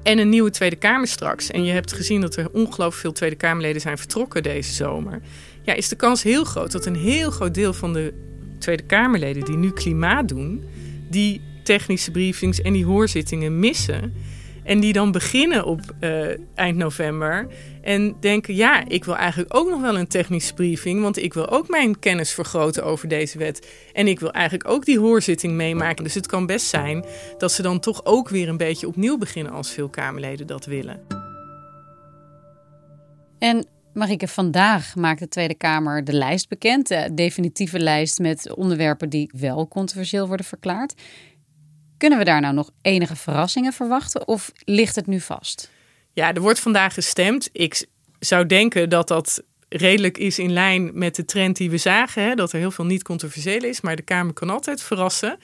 en 0.03 0.17
een 0.17 0.29
nieuwe 0.29 0.49
Tweede 0.49 0.75
Kamer 0.75 1.07
straks. 1.07 1.51
En 1.51 1.63
je 1.63 1.71
hebt 1.71 1.93
gezien 1.93 2.21
dat 2.21 2.35
er 2.35 2.51
ongelooflijk 2.51 3.01
veel 3.01 3.11
Tweede 3.11 3.35
Kamerleden 3.35 3.81
zijn 3.81 3.97
vertrokken 3.97 4.43
deze 4.43 4.73
zomer. 4.73 5.21
Ja, 5.61 5.73
is 5.73 5.87
de 5.87 5.95
kans 5.95 6.23
heel 6.23 6.43
groot 6.43 6.71
dat 6.71 6.85
een 6.85 6.95
heel 6.95 7.31
groot 7.31 7.53
deel 7.53 7.73
van 7.73 7.93
de 7.93 8.13
Tweede 8.59 8.83
Kamerleden 8.83 9.45
die 9.45 9.57
nu 9.57 9.71
klimaat 9.71 10.27
doen, 10.27 10.63
die 11.09 11.41
technische 11.63 12.11
briefings 12.11 12.61
en 12.61 12.73
die 12.73 12.85
hoorzittingen 12.85 13.59
missen. 13.59 14.13
En 14.69 14.79
die 14.79 14.93
dan 14.93 15.11
beginnen 15.11 15.65
op 15.65 15.81
uh, 15.99 16.27
eind 16.55 16.77
november. 16.77 17.47
En 17.81 18.15
denken, 18.19 18.55
ja, 18.55 18.87
ik 18.87 19.03
wil 19.03 19.15
eigenlijk 19.15 19.55
ook 19.55 19.69
nog 19.69 19.81
wel 19.81 19.97
een 19.97 20.07
technische 20.07 20.53
briefing. 20.53 21.01
Want 21.01 21.17
ik 21.17 21.33
wil 21.33 21.49
ook 21.49 21.69
mijn 21.69 21.99
kennis 21.99 22.31
vergroten 22.31 22.83
over 22.83 23.07
deze 23.07 23.37
wet. 23.37 23.67
En 23.93 24.07
ik 24.07 24.19
wil 24.19 24.31
eigenlijk 24.31 24.69
ook 24.69 24.85
die 24.85 24.99
hoorzitting 24.99 25.53
meemaken. 25.53 26.03
Dus 26.03 26.13
het 26.13 26.27
kan 26.27 26.45
best 26.45 26.67
zijn 26.67 27.05
dat 27.37 27.51
ze 27.51 27.61
dan 27.61 27.79
toch 27.79 28.05
ook 28.05 28.29
weer 28.29 28.49
een 28.49 28.57
beetje 28.57 28.87
opnieuw 28.87 29.17
beginnen 29.17 29.53
als 29.53 29.71
veel 29.71 29.89
Kamerleden 29.89 30.47
dat 30.47 30.65
willen. 30.65 30.99
En 33.39 33.65
Marike, 33.93 34.27
vandaag 34.27 34.95
maakt 34.95 35.19
de 35.19 35.27
Tweede 35.27 35.55
Kamer 35.55 36.03
de 36.03 36.13
lijst 36.13 36.49
bekend. 36.49 36.87
De 36.87 37.11
definitieve 37.13 37.79
lijst 37.79 38.19
met 38.19 38.55
onderwerpen 38.55 39.09
die 39.09 39.31
wel 39.37 39.67
controversieel 39.67 40.27
worden 40.27 40.45
verklaard. 40.45 40.93
Kunnen 41.99 42.17
we 42.17 42.23
daar 42.23 42.41
nou 42.41 42.53
nog 42.53 42.69
enige 42.81 43.15
verrassingen 43.15 43.73
verwachten 43.73 44.27
of 44.27 44.51
ligt 44.63 44.95
het 44.95 45.07
nu 45.07 45.19
vast? 45.19 45.71
Ja, 46.13 46.33
er 46.33 46.41
wordt 46.41 46.59
vandaag 46.59 46.93
gestemd. 46.93 47.49
Ik 47.51 47.85
zou 48.19 48.45
denken 48.45 48.89
dat 48.89 49.07
dat 49.07 49.43
redelijk 49.69 50.17
is 50.17 50.39
in 50.39 50.51
lijn 50.51 50.91
met 50.93 51.15
de 51.15 51.25
trend 51.25 51.57
die 51.57 51.69
we 51.69 51.77
zagen. 51.77 52.23
Hè, 52.23 52.35
dat 52.35 52.51
er 52.51 52.59
heel 52.59 52.71
veel 52.71 52.85
niet 52.85 53.03
controversieel 53.03 53.63
is, 53.63 53.81
maar 53.81 53.95
de 53.95 54.01
Kamer 54.01 54.33
kan 54.33 54.49
altijd 54.49 54.81
verrassen. 54.81 55.37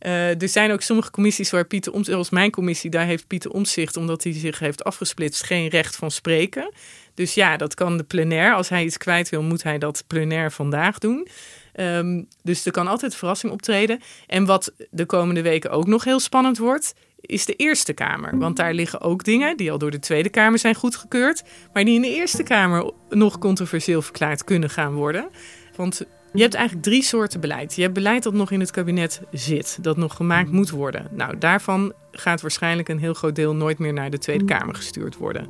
Uh, 0.00 0.42
er 0.42 0.48
zijn 0.48 0.72
ook 0.72 0.82
sommige 0.82 1.10
commissies 1.10 1.50
waar 1.50 1.64
Pieter 1.64 1.92
Omtzigt, 1.92 2.14
zoals 2.14 2.30
mijn 2.30 2.50
commissie, 2.50 2.90
daar 2.90 3.06
heeft 3.06 3.26
Pieter 3.26 3.50
Omtzigt, 3.50 3.96
omdat 3.96 4.24
hij 4.24 4.32
zich 4.32 4.58
heeft 4.58 4.84
afgesplitst, 4.84 5.44
geen 5.44 5.68
recht 5.68 5.96
van 5.96 6.10
spreken. 6.10 6.72
Dus 7.14 7.34
ja, 7.34 7.56
dat 7.56 7.74
kan 7.74 7.96
de 7.96 8.04
plenair. 8.04 8.54
Als 8.54 8.68
hij 8.68 8.84
iets 8.84 8.96
kwijt 8.96 9.28
wil, 9.28 9.42
moet 9.42 9.62
hij 9.62 9.78
dat 9.78 10.04
plenair 10.06 10.52
vandaag 10.52 10.98
doen. 10.98 11.28
Um, 11.74 12.28
dus 12.42 12.64
er 12.64 12.72
kan 12.72 12.86
altijd 12.86 13.14
verrassing 13.14 13.52
optreden. 13.52 14.00
En 14.26 14.46
wat 14.46 14.72
de 14.90 15.06
komende 15.06 15.42
weken 15.42 15.70
ook 15.70 15.86
nog 15.86 16.04
heel 16.04 16.20
spannend 16.20 16.58
wordt, 16.58 16.94
is 17.20 17.44
de 17.44 17.56
Eerste 17.56 17.92
Kamer. 17.92 18.38
Want 18.38 18.56
daar 18.56 18.74
liggen 18.74 19.00
ook 19.00 19.24
dingen 19.24 19.56
die 19.56 19.72
al 19.72 19.78
door 19.78 19.90
de 19.90 19.98
Tweede 19.98 20.28
Kamer 20.28 20.58
zijn 20.58 20.74
goedgekeurd, 20.74 21.42
maar 21.72 21.84
die 21.84 21.94
in 21.94 22.02
de 22.02 22.14
Eerste 22.14 22.42
Kamer 22.42 22.92
nog 23.08 23.38
controversieel 23.38 24.02
verklaard 24.02 24.44
kunnen 24.44 24.70
gaan 24.70 24.92
worden. 24.92 25.28
Want 25.76 26.06
je 26.32 26.42
hebt 26.42 26.54
eigenlijk 26.54 26.84
drie 26.84 27.02
soorten 27.02 27.40
beleid. 27.40 27.74
Je 27.74 27.82
hebt 27.82 27.94
beleid 27.94 28.22
dat 28.22 28.32
nog 28.32 28.50
in 28.50 28.60
het 28.60 28.70
kabinet 28.70 29.20
zit, 29.30 29.78
dat 29.80 29.96
nog 29.96 30.16
gemaakt 30.16 30.50
moet 30.50 30.70
worden. 30.70 31.08
Nou, 31.10 31.38
daarvan 31.38 31.92
gaat 32.12 32.40
waarschijnlijk 32.40 32.88
een 32.88 32.98
heel 32.98 33.14
groot 33.14 33.34
deel 33.34 33.54
nooit 33.54 33.78
meer 33.78 33.92
naar 33.92 34.10
de 34.10 34.18
Tweede 34.18 34.44
Kamer 34.44 34.74
gestuurd 34.74 35.16
worden. 35.16 35.46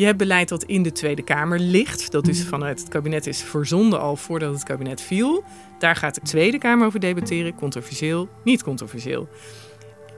Je 0.00 0.06
hebt 0.06 0.18
beleid 0.18 0.48
dat 0.48 0.64
in 0.64 0.82
de 0.82 0.92
Tweede 0.92 1.22
Kamer 1.22 1.58
ligt. 1.58 2.10
Dat 2.10 2.28
is 2.28 2.44
vanuit 2.44 2.80
het 2.80 2.88
kabinet 2.88 3.26
is 3.26 3.42
verzonden 3.42 4.00
al 4.00 4.16
voordat 4.16 4.52
het 4.52 4.62
kabinet 4.62 5.00
viel. 5.00 5.44
Daar 5.78 5.96
gaat 5.96 6.14
de 6.14 6.20
Tweede 6.20 6.58
Kamer 6.58 6.86
over 6.86 7.00
debatteren. 7.00 7.54
Controversieel, 7.54 8.28
niet 8.44 8.62
controversieel. 8.62 9.28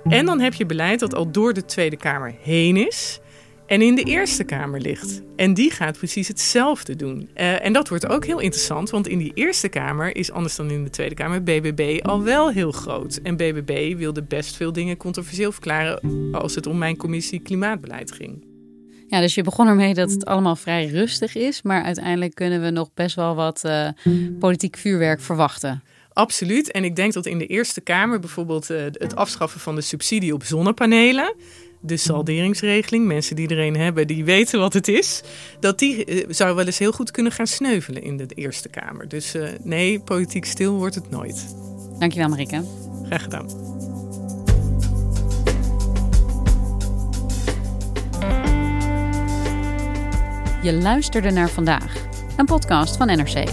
En 0.04 0.26
dan 0.26 0.40
heb 0.40 0.54
je 0.54 0.66
beleid 0.66 1.00
dat 1.00 1.14
al 1.14 1.30
door 1.30 1.52
de 1.52 1.64
Tweede 1.64 1.96
Kamer 1.96 2.34
heen 2.40 2.76
is 2.76 3.20
en 3.66 3.82
in 3.82 3.94
de 3.94 4.02
Eerste 4.02 4.44
Kamer 4.44 4.80
ligt. 4.80 5.22
En 5.36 5.54
die 5.54 5.70
gaat 5.70 5.98
precies 5.98 6.28
hetzelfde 6.28 6.96
doen. 6.96 7.28
Uh, 7.36 7.64
en 7.64 7.72
dat 7.72 7.88
wordt 7.88 8.08
ook 8.08 8.24
heel 8.24 8.40
interessant, 8.40 8.90
want 8.90 9.08
in 9.08 9.18
die 9.18 9.32
Eerste 9.34 9.68
Kamer 9.68 10.16
is 10.16 10.32
anders 10.32 10.56
dan 10.56 10.70
in 10.70 10.84
de 10.84 10.90
Tweede 10.90 11.14
Kamer 11.14 11.42
BBB 11.42 12.00
al 12.02 12.22
wel 12.22 12.50
heel 12.50 12.72
groot. 12.72 13.20
En 13.22 13.36
BBB 13.36 13.96
wilde 13.96 14.22
best 14.22 14.56
veel 14.56 14.72
dingen 14.72 14.96
controversieel 14.96 15.52
verklaren 15.52 16.00
als 16.32 16.54
het 16.54 16.66
om 16.66 16.78
mijn 16.78 16.96
commissie 16.96 17.40
klimaatbeleid 17.40 18.12
ging. 18.12 18.51
Ja, 19.12 19.20
dus 19.20 19.34
je 19.34 19.42
begon 19.42 19.66
ermee 19.66 19.94
dat 19.94 20.10
het 20.10 20.24
allemaal 20.24 20.56
vrij 20.56 20.86
rustig 20.86 21.34
is, 21.34 21.62
maar 21.62 21.82
uiteindelijk 21.82 22.34
kunnen 22.34 22.62
we 22.62 22.70
nog 22.70 22.90
best 22.94 23.16
wel 23.16 23.34
wat 23.34 23.62
uh, 23.66 23.88
politiek 24.38 24.76
vuurwerk 24.76 25.20
verwachten. 25.20 25.82
Absoluut. 26.12 26.70
En 26.70 26.84
ik 26.84 26.96
denk 26.96 27.12
dat 27.12 27.26
in 27.26 27.38
de 27.38 27.46
Eerste 27.46 27.80
Kamer 27.80 28.20
bijvoorbeeld 28.20 28.70
uh, 28.70 28.82
het 28.92 29.16
afschaffen 29.16 29.60
van 29.60 29.74
de 29.74 29.80
subsidie 29.80 30.34
op 30.34 30.44
zonnepanelen 30.44 31.34
de 31.80 31.96
salderingsregeling, 31.96 33.06
mensen 33.06 33.36
die 33.36 33.48
er 33.48 33.58
een 33.58 33.76
hebben, 33.76 34.06
die 34.06 34.24
weten 34.24 34.60
wat 34.60 34.72
het 34.72 34.88
is, 34.88 35.22
dat 35.60 35.78
die 35.78 36.06
uh, 36.06 36.24
zou 36.28 36.54
wel 36.54 36.66
eens 36.66 36.78
heel 36.78 36.92
goed 36.92 37.10
kunnen 37.10 37.32
gaan 37.32 37.46
sneuvelen 37.46 38.02
in 38.02 38.16
de 38.16 38.26
Eerste 38.34 38.68
Kamer. 38.68 39.08
Dus 39.08 39.34
uh, 39.34 39.48
nee, 39.62 40.00
politiek 40.00 40.44
stil 40.44 40.74
wordt 40.74 40.94
het 40.94 41.10
nooit. 41.10 41.54
Dankjewel 41.98 42.28
Marike. 42.28 42.64
Graag 43.04 43.22
gedaan. 43.22 43.71
Je 50.62 50.72
luisterde 50.72 51.30
naar 51.30 51.48
vandaag, 51.48 51.94
een 52.36 52.44
podcast 52.44 52.96
van 52.96 53.06
NRC. 53.06 53.48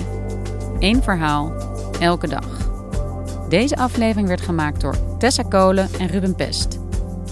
Eén 0.79 1.03
verhaal, 1.03 1.53
elke 1.99 2.27
dag. 2.27 2.71
Deze 3.47 3.75
aflevering 3.75 4.27
werd 4.27 4.41
gemaakt 4.41 4.81
door 4.81 5.17
Tessa 5.17 5.43
Kolen 5.43 5.89
en 5.99 6.07
Ruben 6.07 6.35
Pest. 6.35 6.79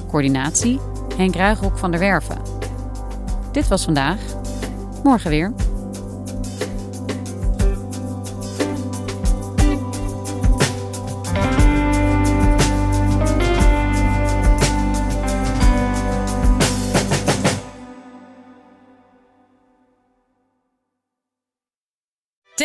Coördinatie 0.08 0.80
Henk 1.18 1.36
Ruigrok 1.36 1.78
van 1.78 1.92
der 1.92 2.00
Werven. 2.00 2.42
Dit 3.52 3.68
was 3.68 3.84
vandaag. 3.84 4.20
Morgen 5.04 5.30
weer. 5.30 5.54